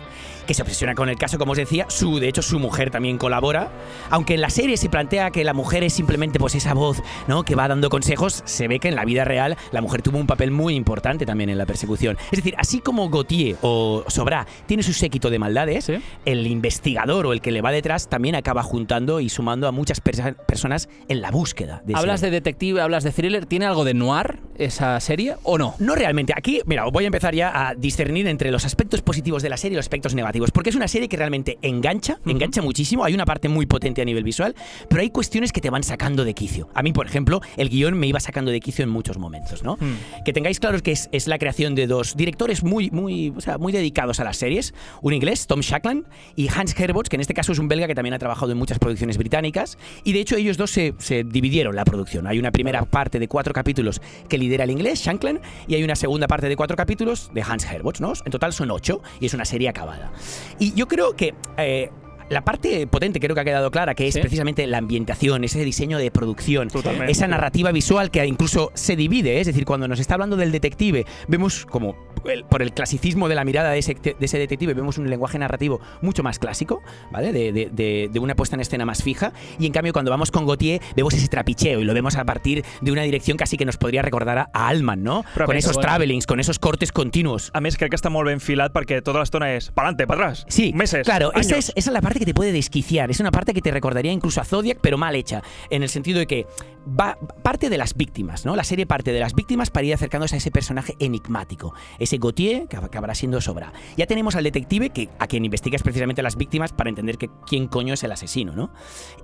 [0.50, 1.86] que se obsesiona con el caso, como os decía.
[1.88, 3.70] Su, de hecho, su mujer también colabora.
[4.10, 7.44] Aunque en la serie se plantea que la mujer es simplemente pues esa voz ¿no?
[7.44, 10.26] que va dando consejos, se ve que en la vida real la mujer tuvo un
[10.26, 12.18] papel muy importante también en la persecución.
[12.32, 16.02] Es decir, así como Gautier o Sobra tiene su séquito de maldades, Sí.
[16.24, 20.00] el investigador o el que le va detrás también acaba juntando y sumando a muchas
[20.00, 21.80] personas en la búsqueda.
[21.84, 23.46] De Hablas de detective, hablas de thriller.
[23.46, 25.76] ¿Tiene algo de noir esa serie o no?
[25.78, 26.32] No realmente.
[26.36, 29.74] Aquí, mira, voy a empezar ya a discernir entre los aspectos positivos de la serie
[29.74, 30.39] y los aspectos negativos.
[30.50, 33.04] Porque es una serie que realmente engancha, engancha muchísimo.
[33.04, 34.54] Hay una parte muy potente a nivel visual,
[34.88, 36.68] pero hay cuestiones que te van sacando de quicio.
[36.74, 39.76] A mí, por ejemplo, el guion me iba sacando de quicio en muchos momentos, ¿no?
[40.24, 43.58] Que tengáis claro que es, es la creación de dos directores muy, muy, o sea,
[43.58, 44.74] muy dedicados a las series.
[45.02, 47.94] Un inglés, Tom Shackland, y Hans Herbots, que en este caso es un belga que
[47.94, 49.76] también ha trabajado en muchas producciones británicas.
[50.04, 52.26] Y de hecho ellos dos se, se dividieron la producción.
[52.26, 55.96] Hay una primera parte de cuatro capítulos que lidera el inglés, Shankland, y hay una
[55.96, 58.12] segunda parte de cuatro capítulos de Hans Herbots, ¿no?
[58.24, 60.12] En total son ocho y es una serie acabada.
[60.58, 61.34] Y yo creo que...
[61.56, 61.90] eh,
[62.30, 64.20] la parte potente creo que ha quedado clara, que es Sí.
[64.20, 67.10] precisamente la ambientación, ese diseño de producción, Totalmente.
[67.10, 69.40] esa narrativa visual que incluso se divide, ¿eh?
[69.40, 73.34] es decir, cuando nos está hablando del detective, vemos como el- por el clasicismo de
[73.34, 77.32] la mirada de ese, de ese detective, vemos un lenguaje narrativo mucho más clásico, ¿vale?
[77.32, 80.30] De, de- de- de una puesta en escena más fija, y en cambio cuando vamos
[80.30, 83.64] con Gautier vemos ese trapicheo y lo vemos a partir de una dirección casi que
[83.64, 85.24] nos podría recordar a, a Altman, ¿no?
[85.34, 85.88] Però con esos bueno.
[85.88, 87.50] travelings, con esos cortes continuos.
[87.54, 90.44] A més, crec que està molt ben filat perquè tota l'estona és pa'lante, pa atrás,
[90.48, 91.46] Sí, meses, claro, años.
[91.46, 93.10] esa es, esa es la parte que te puede desquiciar.
[93.10, 95.42] Es una parte que te recordaría incluso a Zodiac, pero mal hecha.
[95.70, 96.46] En el sentido de que
[96.88, 98.56] va parte de las víctimas, ¿no?
[98.56, 101.74] La serie parte de las víctimas para ir acercándose a ese personaje enigmático.
[101.98, 103.72] Ese Gautier que acabará siendo Sobra.
[103.96, 107.66] Ya tenemos al detective que a quien investigas precisamente las víctimas para entender que quién
[107.66, 108.72] coño es el asesino, ¿no?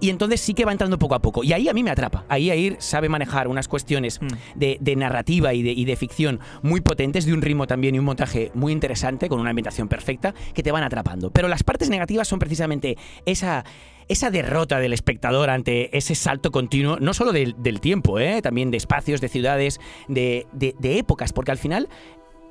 [0.00, 1.42] Y entonces sí que va entrando poco a poco.
[1.44, 2.24] Y ahí a mí me atrapa.
[2.28, 4.26] Ahí Air sabe manejar unas cuestiones Mm.
[4.58, 7.98] de, de narrativa y de, y de ficción muy potentes, de un ritmo también y
[7.98, 11.30] un montaje muy interesante, con una ambientación perfecta, que te van atrapando.
[11.30, 13.64] Pero las partes negativas son precisamente esa,
[14.08, 18.40] esa derrota del espectador ante ese salto continuo, no solo del, del tiempo, ¿eh?
[18.42, 21.88] también de espacios, de ciudades, de, de- de épocas, porque al final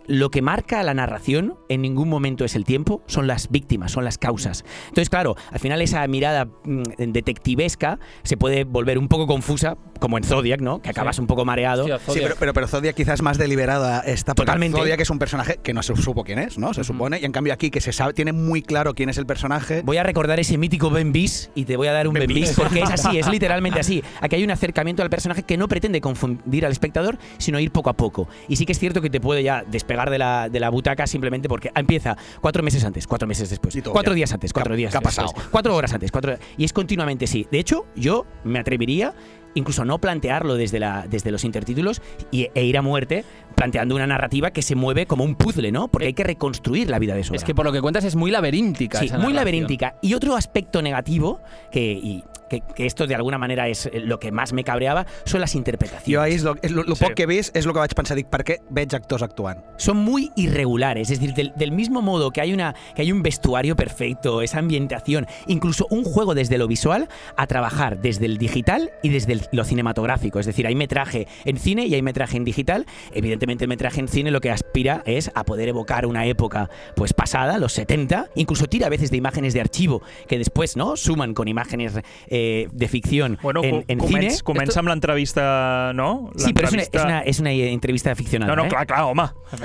[0.08, 4.06] lo que marca la narración en ningún momento es el tiempo, son las víctimas, son
[4.06, 4.64] las causas.
[4.88, 10.17] Entonces, claro, al final esa mirada mm, detectivesca se puede volver un poco confusa, como
[10.17, 10.81] en Zodiac, ¿no?
[10.81, 11.83] Que acabas un poco mareado.
[11.85, 14.33] Hostia, Sí, pero, pero, pero Zodiac quizás más deliberada está.
[14.35, 14.77] Porque Totalmente.
[14.77, 16.73] Zodiac es un personaje que no se supo quién es, ¿no?
[16.73, 17.19] Se supone.
[17.19, 19.81] Y en cambio aquí, que se sabe, tiene muy claro quién es el personaje.
[19.83, 22.53] Voy a recordar ese mítico Ben Bis y te voy a dar un Ben Bis
[22.53, 24.03] porque es así, es literalmente así.
[24.21, 27.89] Aquí hay un acercamiento al personaje que no pretende confundir al espectador, sino ir poco
[27.89, 28.27] a poco.
[28.47, 31.07] Y sí que es cierto que te puede ya despegar de la, de la butaca
[31.07, 34.15] simplemente porque empieza cuatro meses antes, cuatro meses después, Y todo cuatro ya.
[34.17, 35.49] días antes, cuatro ¿Qué- días qué ha después, pasado?
[35.51, 37.47] cuatro horas antes, cuatro y es continuamente así.
[37.51, 39.13] De hecho, yo me atrevería
[39.56, 42.01] incluso no plantearlo desde, la, desde los intertítulos
[42.32, 43.26] y, e ir a muerte
[43.56, 45.88] planteando una narrativa que se mueve como un puzzle, ¿no?
[45.88, 47.38] Porque hay que reconstruir la vida de Sora.
[47.38, 48.99] Es que por lo que cuentas es muy laberíntica.
[48.99, 49.95] Sí, esa muy laberíntica.
[50.01, 51.39] Y otro aspecto negativo,
[51.72, 55.41] que, y, que, que esto de alguna manera es lo que más me cabreaba, son
[55.41, 56.15] las interpretaciones.
[56.15, 57.03] Jo ahir, és lo, és lo, lo Sí.
[57.05, 59.59] poc que vist és el que vaig pensar, dic, per què veig actors actuant?
[59.77, 61.09] son muy irregulares.
[61.09, 64.59] Es decir, del, del mismo modo que hay, una, que hay un vestuario perfecto, esa
[64.59, 69.41] ambientación, incluso un juego desde lo visual a trabajar desde el digital y desde el-
[69.51, 70.39] lo cinematográfico.
[70.39, 72.85] Es decir, hay metraje en cine y hay metraje en digital.
[73.13, 77.13] Evidentemente, el metraje en cine lo que aspira es a poder evocar una época pues
[77.13, 81.33] pasada, los 70, incluso tira a veces de imágenes de archivo que después no suman
[81.33, 81.93] con imágenes
[82.27, 82.34] eh,
[82.71, 84.43] de ficción Bueno, en, en començ, cine.
[84.43, 86.31] comença amb l'entrevista, no?
[86.36, 88.51] Sí, pero es una, es una- es una entrevista ficcionada.
[88.53, 88.69] No, no, ¿eh?
[88.69, 89.23] clar, clar, home.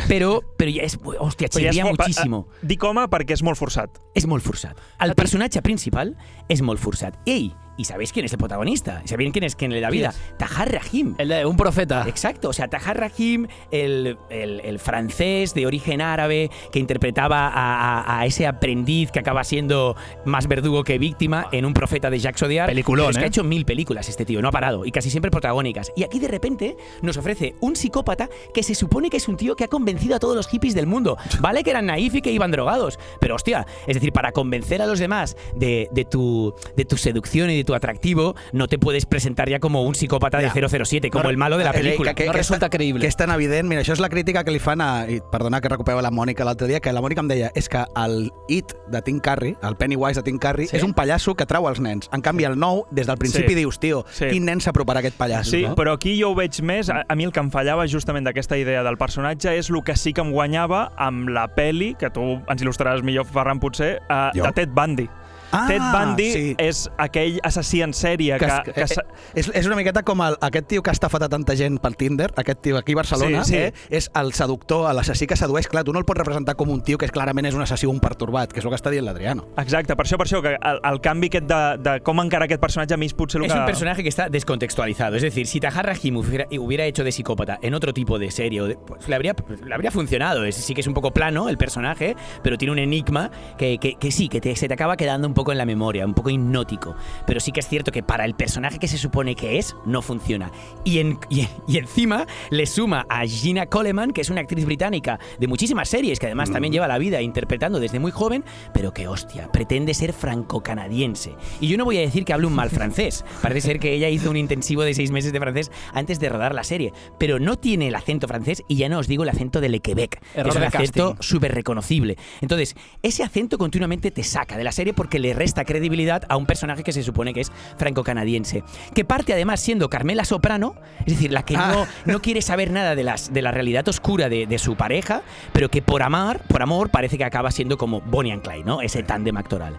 [0.09, 2.49] Pero, pero ya es, hostia, Però ja és chirría molt- muchísimo.
[2.55, 3.91] eh, Dic home perquè és molt forçat.
[4.15, 4.77] es molt forçat.
[5.01, 6.17] El personatge principal
[6.49, 7.15] és molt forçat.
[7.27, 10.71] Ell, y sabéis quién es el protagonista, sabéis quién es quien le da vida, Tahar
[10.71, 11.15] Rahim.
[11.19, 12.05] El de un profeta.
[12.07, 18.01] Exacto, o sea, Tahar Rahim, el, el- el francés de origen árabe que interpretaba a,
[18.03, 22.19] a- a ese aprendiz que acaba siendo más verdugo que víctima en un profeta de
[22.19, 22.69] Jacques Odiar.
[22.69, 23.25] Peliculón, es que ¿eh?
[23.25, 25.91] ha hecho mil películas este tío, no ha parado, y casi siempre protagónicas.
[25.97, 29.57] Y aquí de repente nos ofrece un psicópata que se supone que es un tío
[29.57, 31.17] que ha convencido a todos los hippies del mundo.
[31.41, 34.87] Vale que eran naif y que iban drogados, pero hostia, es decir, para convencer a
[34.87, 39.07] los demás de, de tu, de tu seducción y de tu atractivo, no te puedes
[39.07, 42.15] presentar ya como un psicópata de 007, como el malo de la Eh, película.
[42.15, 43.01] que- No resulta és tan- creïble.
[43.01, 43.69] Que és tan evident.
[43.69, 45.07] Mira, això és la crítica que li fan a...
[45.11, 47.85] I perdona que recuperava la Mònica l'altre dia, que la Mònica em deia és que
[47.97, 50.77] el It de Tim Curry, el Pennywise de Tim Curry, Sí?
[50.77, 52.09] és un pallasso que trau els nens.
[52.13, 53.55] En canvi, el nou, des del principi Sí.
[53.55, 54.27] dius, tio, Sí.
[54.31, 55.51] quin nen s'aproparà a aquest pallasso?
[55.51, 55.75] Sí, no?
[55.75, 56.89] però aquí jo ho veig més.
[56.91, 59.97] A, a mi el que em fallava justament d'aquesta idea del personatge és el que
[59.97, 64.31] sí que em guanyava amb la peli, que tu ens il·lustraràs millor, Ferran, potser, uh,
[64.37, 64.45] Jo?
[64.45, 65.09] de Ted Bundy.
[65.53, 66.55] Ah, Ted Bundy sí.
[66.59, 68.47] és aquell assassí en sèrie que...
[68.47, 71.25] que, que, que, sa- és, és una miqueta com el, aquest tio que ha estafat
[71.27, 73.59] a tanta gent pel Tinder, aquest tio aquí a Barcelona, Sí, sí.
[73.59, 75.67] Eh, és el seductor, l'assassí que sedueix.
[75.69, 77.87] Clar, tu no el pots representar com un tio que és, clarament és un assassí
[77.91, 79.49] un pertorbat, que és el que està dient l'Adriano.
[79.59, 82.63] Exacte, per això, per això, que el, el canvi aquest de, de com encara aquest
[82.63, 83.59] personatge a mi és potser el Es que...
[83.59, 85.17] un personaje que está descontextualizado.
[85.17, 88.63] Es decir, si Tahar Rahim hubiera, hubiera hecho de psicópata en otro tipo de serie,
[88.63, 89.35] de- pues le, habría,
[89.67, 90.45] le habría funcionado.
[90.45, 93.97] Es, sí que es un poco plano el personaje, pero tiene un enigma que, que-
[93.97, 96.31] que sí, que te- se te acaba quedando un poco en la memoria, un poco
[96.31, 96.95] hipnótico.
[97.27, 100.03] Pero sí que es cierto que para el personaje que se supone que es, no
[100.03, 100.51] funciona.
[100.85, 105.19] Y, en- y- y encima le suma a Gina Coleman, que es una actriz británica
[105.39, 109.09] de muchísimas series, que además también lleva la vida interpretando desde muy joven, pero que
[109.09, 111.35] hostia, pretende ser franco-canadiense.
[111.61, 113.25] Y yo no voy a decir que hable un mal francés.
[113.43, 116.55] Parece ser que ella hizo un intensivo de seis meses de francés antes de rodar
[116.55, 116.93] la serie.
[117.19, 119.81] Pero no tiene el acento francés y ya no os digo el acento de Le
[119.81, 120.21] Quebec.
[120.21, 122.17] que Error es un acento súper reconocible.
[122.41, 126.47] Entonces, ese acento continuamente te saca de la serie porque le resta credibilidad a un
[126.47, 128.63] personaje que se supone que es franco-canadiense.
[128.95, 132.95] Que parte además siendo Carmela Soprano, es decir, la que no, no quiere saber nada
[132.95, 135.23] de, las, de la realidad oscura de, de su pareja,
[135.53, 138.83] pero que por amar, por amor, parece que acaba siendo como Bonnie and Clyde, ¿no?
[138.83, 139.79] Ese tándem actoral.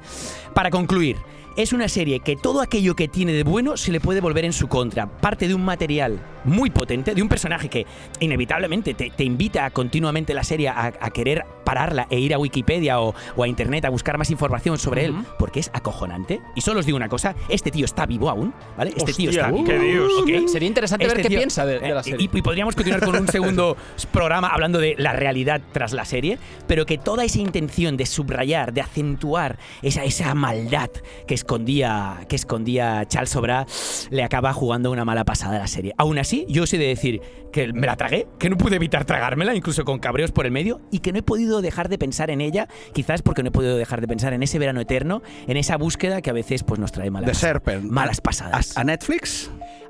[0.54, 1.18] Para concluir,
[1.58, 4.54] es una serie que todo aquello que tiene de bueno se le puede volver en
[4.54, 5.08] su contra.
[5.08, 7.86] Parte de un material muy potente, de un personaje que
[8.20, 13.00] inevitablemente te, te invita continuamente la serie a, a querer pararla e ir a Wikipedia
[13.00, 16.42] o, o a Internet a buscar más información sobre él, porque es acojonante.
[16.56, 18.94] Y solo os digo una cosa, este tío está vivo aún, ¿vale?
[18.96, 19.64] Este tío está vivo.
[19.66, 20.52] ¿qué dios?
[20.52, 22.30] Sería interesante ver qué piensa de- de la eh, serie.
[22.34, 23.78] Y, y podríamos continuar con un segundo
[24.12, 26.38] programa hablando de la realidad tras la serie,
[26.68, 30.90] pero que toda esa intención de subrayar, de acentuar esa, esa maldad
[31.28, 33.66] que escondía, que escondía Charles Sobra,
[34.10, 35.94] le acaba jugando una mala pasada a la serie.
[35.98, 39.54] Aún así, yo sé de decir que me la tragué, que no pude evitar tragármela,
[39.54, 42.42] incluso con cabreos por el medio, y que no he podido dejar de pensar en
[42.42, 45.78] ella, quizás porque no he podido dejar de pensar en ese verano eterno, en esa
[45.78, 47.84] búsqueda que a veces pues, nos trae malas, The Serpent.
[47.92, 49.50] malas pasadas A, a Netflix?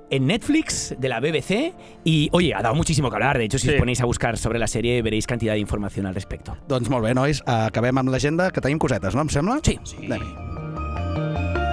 [0.10, 3.38] en Netflix de la BBC y oye, ha dado muchísimo que hablar.
[3.38, 3.74] De hecho, si Sí.
[3.76, 6.58] os ponéis a buscar sobre la serie veréis cantidad de información al respecto.
[6.68, 9.62] Doncs molt bé, nois, acabem amb l'agenda, que tenim cosetes, no em sembla?
[9.64, 9.80] Sí.
[10.04, 11.72] Anem-hi.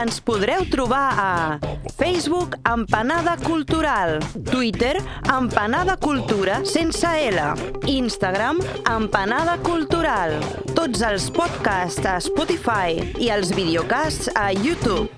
[0.00, 1.58] Ens podreu trobar a
[1.98, 4.18] Facebook Empanada Cultural,
[4.50, 4.96] Twitter
[5.28, 7.36] Empanada Cultura sense L,
[7.84, 10.38] Instagram Empanada Cultural,
[10.72, 15.12] tots els podcasts a Spotify i els videocasts a YouTube.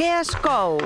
[0.00, 0.80] Què es cou?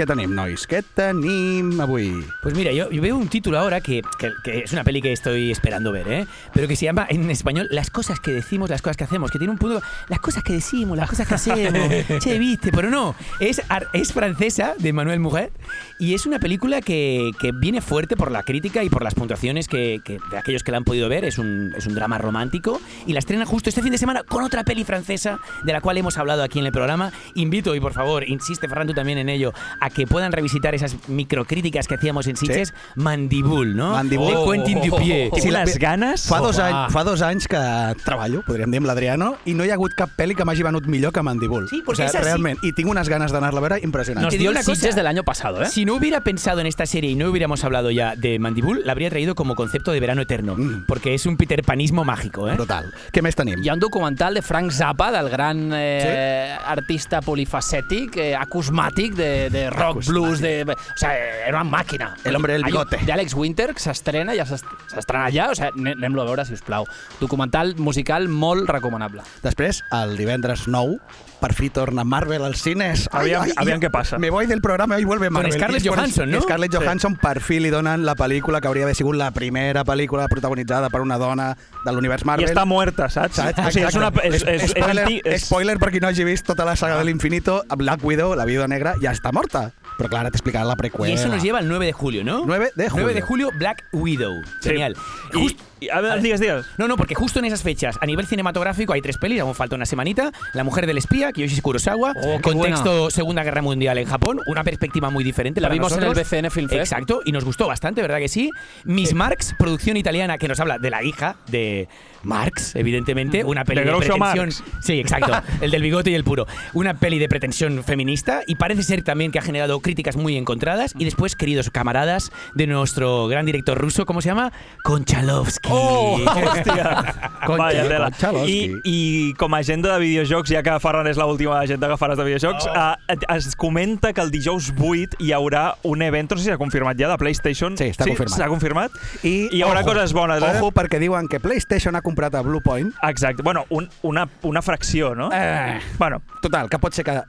[0.00, 0.62] Què tenim, nois?
[0.64, 2.06] Què tenim avui?
[2.40, 5.12] Pues mira, yo, yo veo un título ahora que, que- que es una peli que
[5.12, 6.26] estoy esperando ver, ¿eh?
[6.54, 9.36] pero que se llama en español Las cosas que decimos, las cosas que hacemos, que
[9.36, 11.88] tiene un punto, las cosas que decimos, las cosas que hacemos,
[12.20, 13.60] che, viste, pero no, es,
[13.92, 15.52] es francesa de Manuel Mujer
[15.98, 19.68] y es una película que, que viene fuerte por la crítica y por las puntuaciones
[19.68, 22.80] que, que de aquellos que la han podido ver, es un, es un drama romántico
[23.06, 25.98] y la estrena justo este fin de semana con otra peli francesa de la cual
[25.98, 27.12] hemos hablado aquí en el programa.
[27.34, 30.96] Invito y por favor, insiste Ferran tú también en ello, a que puedan revisitar esas
[31.08, 33.92] microcríticas que hacíamos en Sitges, Mandibul, ¿no?
[33.92, 34.28] Mandibul.
[34.34, 35.30] De Quentin Dupieux.
[35.32, 36.26] Tinc Sí, la- unes ganes...
[36.28, 37.58] Fa dos, anys, fa dos anys que
[38.04, 40.86] treballo, podríem dir, amb l'Adriano, i no hi ha hagut cap pel·li que m'hagi venut
[40.86, 41.68] millor que Mandibul.
[41.68, 42.28] Sí, porque o es sea, así.
[42.30, 42.58] realment.
[42.62, 44.26] I tinc unes ganes d'anar-la a veure impressionants.
[44.26, 44.74] Nos Te dio el una cosa.
[44.74, 45.66] Sitges del año pasado, ¿eh?
[45.66, 48.92] Si no hubiera pensado en esta serie y no hubiéramos hablado ya de Mandibul, la
[48.92, 50.84] habría traído como concepto de verano eterno, Mm.
[50.86, 52.54] porque es un Peter Panismo mágico, ¿eh?
[52.54, 52.92] Brutal.
[53.12, 53.62] Què més tenim?
[53.62, 59.50] Hi ha un documental de Frank Zappa, del gran eh, artista polifacètic, eh, acusmàtic, de,
[59.50, 60.62] de rock, blues, de...
[60.64, 61.14] O sea,
[61.46, 62.14] era una màquina.
[62.24, 62.98] El hombre del bigote.
[63.06, 66.54] D'Àlex Winter, que s'estrena, ja s'est- s'estrena ja, o sea, ane- anem-lo a veure, si
[66.54, 66.86] us plau.
[67.20, 69.22] Documental musical molt recomanable.
[69.42, 70.98] Després, el divendres 9,
[71.40, 73.08] per fi torna Marvel als cines.
[73.12, 74.18] Aviam- aviam què passa.
[74.18, 75.52] Me voy del programa y vuelve Marvel.
[75.52, 76.40] Scarlett I és por- Johansson, no?
[76.42, 80.28] Scarlett Johansson per fi li donen la pel·lícula que hauria d'haver sigut la primera pel·lícula
[80.28, 82.48] protagonitzada per una dona de l'univers I Marvel.
[82.50, 83.36] està muerta, saps?
[83.36, 83.58] Saps?
[83.58, 84.12] O sigui, és una...
[84.22, 86.98] És, és, és, spoiler, anti- és, spoiler per qui no hagi vist tota la saga
[86.98, 89.72] de l'infinito, Black Widow, la viuda negra, ja està morta.
[89.98, 91.10] Però clar, ara t'explicarà la preqüela.
[91.10, 92.44] Y eso nos lleva al 9 de julio, ¿no?
[92.46, 93.04] 9 de julio.
[93.06, 94.42] 9 de julio, Black Widow.
[94.60, 94.70] Sí.
[94.70, 94.96] Genial.
[95.34, 96.66] I, Just- i, a veure, digues, digues.
[96.78, 99.76] No, no, porque justo en esas fechas, a nivel cinematográfico, hay tres pelis, aún falta
[99.76, 100.32] una semanita.
[100.52, 102.14] La mujer del espía, Kiyoshi Kurosawa.
[102.22, 104.40] Oh, contexto Segunda Guerra Mundial en Japón.
[104.46, 106.14] Una perspectiva muy diferente La para vimos en el.
[106.14, 106.80] BCN Film Fest.
[106.80, 108.50] Exacto, y nos gustó bastante, ¿verdad que sí?
[108.84, 111.88] Miss Marx, producción italiana que nos habla de la hija de
[112.22, 113.44] Marx, evidentemente.
[113.44, 114.18] Una peli De pretensión.
[114.18, 114.62] Marx.
[114.82, 115.32] Sí, exacto.
[115.60, 116.46] el del bigote y el puro.
[116.74, 120.94] Una peli de pretensión feminista y parece ser también que ha generado críticas muy encontradas.
[120.98, 124.52] Y después, queridos camaradas de nuestro gran director ruso, ¿cómo se llama?
[124.82, 125.69] Konchalovsky.
[125.70, 126.18] Oh!
[126.40, 127.14] Hòstia,
[127.46, 128.10] vaya tela.
[128.46, 128.80] I.
[128.84, 132.26] I com a agenda de videojocs, ja que Ferran és l'última agenda que faràs de
[132.26, 132.74] videojocs, oh.
[132.74, 136.60] uh, es comenta que el dijous 8 hi haurà un event, no sé si s'ha
[136.60, 137.76] confirmat ja, de PlayStation.
[137.80, 138.36] Sí, està confirmat.
[138.38, 139.00] S'ha confirmat?
[139.22, 140.56] I, I hi haurà ojo, coses bones, eh?
[140.58, 142.92] Ojo, perquè diuen que PlayStation ha comprat a Bluepoint.
[143.08, 143.42] Exacte.
[143.46, 145.30] Bueno, un, una, una fracció, no?
[145.32, 147.20] Eh, Bueno, total, que pot ser que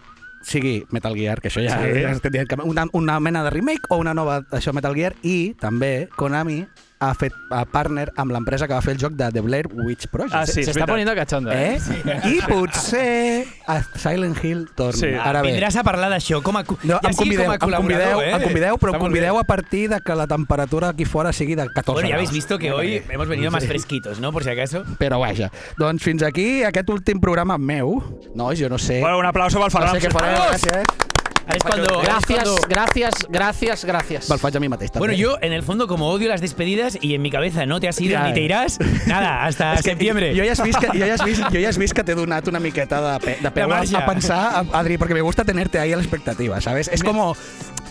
[0.44, 2.02] sigui Metal Gear, que això ja, Sí.
[2.02, 5.54] ja estem dient una, una mena de remake o una nova això Metal Gear i
[5.60, 6.66] també Konami
[7.02, 10.06] ha fet a partner amb l'empresa que va fer el joc de The Blair Witch
[10.14, 10.36] Project.
[10.38, 10.89] Ah, sí, és Se está veritat.
[10.93, 11.80] poniendo cachondo, Eh?
[12.06, 12.20] eh?
[12.30, 14.99] I potser a Silent Hill torni.
[14.99, 15.10] Sí.
[15.18, 17.60] Ara bé, Vindràs a parlar d'això com a, no, ja em convideu, com a em
[17.60, 18.32] convideu, col·laborador, eh?
[18.38, 21.66] em convideu, però em convideu a partir de que la temperatura aquí fora sigui de
[21.68, 24.32] 14 Bueno, ya habéis visto que hoy hemos venido más fresquitos, ¿no?
[24.32, 24.84] Por si acaso.
[24.99, 27.97] Però vaja, doncs fins aquí aquest últim programa meu.
[28.36, 28.99] Nois, jo no sé.
[29.02, 29.99] bueno un aplauso pel no Ferran.
[29.99, 31.21] sé què farem, gràcies.
[31.48, 34.30] Es cuando, es Gracias, cuando- gracias, gracias, gracias.
[34.30, 35.00] Me'l faig a mi mateix, també.
[35.00, 37.88] Bueno, yo en el fondo como odio las despedidas y en mi cabeza no te
[37.89, 40.34] has ido Ya, ni te irás, nada, hasta És que septiembre.
[40.38, 42.16] Jo ja has vist que, jo ja has vist, jo ja has vist que t'he
[42.16, 45.44] donat una miqueta de, pe, de peu a, a pensar, a- Adri, porque me gusta
[45.44, 46.88] tenerte ahí a la expectativa, ¿sabes?
[46.88, 47.36] Es como,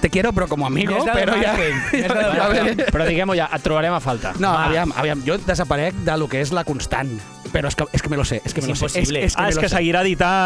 [0.01, 1.43] te quiero, però como amigo, Me has dado però ja...
[1.43, 4.33] ja ve- Però diguem-ho ja, et trobarem a falta.
[4.39, 4.67] No, Va.
[4.67, 7.11] aviam, aviam, jo desaparec de lo que és la constant.
[7.53, 8.87] Però és que, és que me lo sé, és que me lo sé.
[9.01, 9.69] És, és que Ah, lo que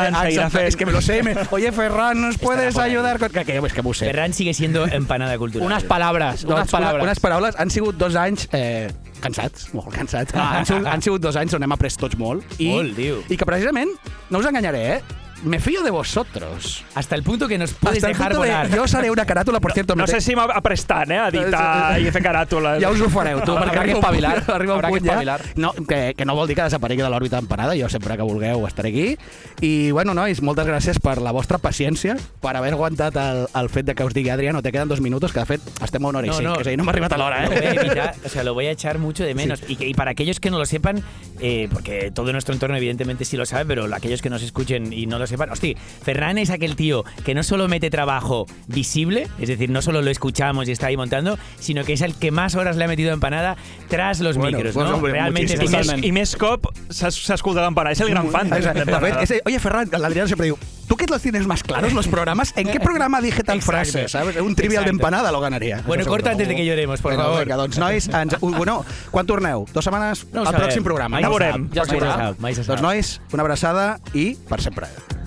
[0.09, 0.69] Ah, seguirà exacte, fent...
[0.69, 1.23] és que me lo sé.
[1.23, 3.19] Me, Oye, Ferran, ¿nos puedes ayudar?
[3.19, 3.29] Con...
[3.31, 4.07] Que, que, és que m'ho sé.
[4.07, 5.67] Ferran sigue siendo empanada cultural.
[5.67, 7.05] Unes palabres, unes Doncs, palabres.
[7.05, 7.55] Unes paraules.
[7.59, 8.89] Han sigut dos anys eh,
[9.21, 10.33] cansats, molt cansats.
[10.35, 12.45] Ah, han, sigut, han sigut dos anys on hem après tots molt.
[12.59, 13.21] I, Molt, tio.
[13.29, 13.93] I que precisament,
[14.31, 15.01] no us enganyaré, eh?
[15.43, 16.85] Me fío de vosotros.
[16.95, 18.79] Hasta el punto que nos puedes Hasta el dejar punto de- volar.
[18.79, 19.95] jo seré una caràtula, per cierto.
[19.95, 22.81] No sé te- si m'ha prestant, eh, a editar i a fer caràtules.
[22.81, 24.95] Ja us ho fareu, tu, Haurà perquè que arriba un espavilar, arriba un haurà que
[24.95, 25.11] punt ja.
[25.13, 25.41] espavilar.
[25.57, 28.65] No, que, que no vol dir que desaparegui de l'òrbita empanada, jo sempre que vulgueu
[28.67, 29.19] estaré aquí.
[29.61, 33.85] I, bueno, nois, moltes gràcies per la vostra paciència, per haver aguantat el, el fet
[33.87, 36.09] de que us digui, Adrià, no te queden dos minutos, que de fet estem a
[36.09, 36.55] una hora i No, cinc, no.
[36.61, 37.77] és a dir, no m'ha arribat a l'hora, Lo voy a eh?
[37.85, 39.61] evitar, o sea, lo voy a echar mucho de menos.
[39.69, 41.03] Y, que- y para aquellos que no lo sepan,
[41.41, 45.07] eh, porque todo nuestro entorno evidentemente sí lo sabe, pero aquellos que nos escuchen y
[45.07, 45.51] no lo sepan.
[45.51, 50.03] Hostia, Ferran es aquel tío que no solo mete trabajo visible, es decir, no solo
[50.03, 52.89] lo escuchamos y está ahí montando, sino que es el que más horas le ha
[52.89, 53.57] metido empanada
[53.89, 54.97] tras los bueno, micros, pues, ¿no?
[54.97, 56.37] Hombre, Realmente es I, I més
[58.01, 58.51] el gran fan.
[59.45, 60.59] Oye, Ferran, l'Adrián siempre digo,
[60.89, 64.07] tú que los tienes más claros los programas, ¿en qué programa dije tal frase?
[64.41, 65.83] Un trivial d'empanada lo ganaría.
[65.87, 67.47] Bueno, corta antes de que lloremos, por favor.
[67.49, 69.67] Doncs, nois, ens, bueno, quan torneu?
[69.73, 70.27] Dos setmanes?
[70.33, 71.21] No al programa.
[71.21, 71.71] Ja veurem.
[71.75, 72.35] Ja, ja, ja, ja,
[74.15, 75.24] ja,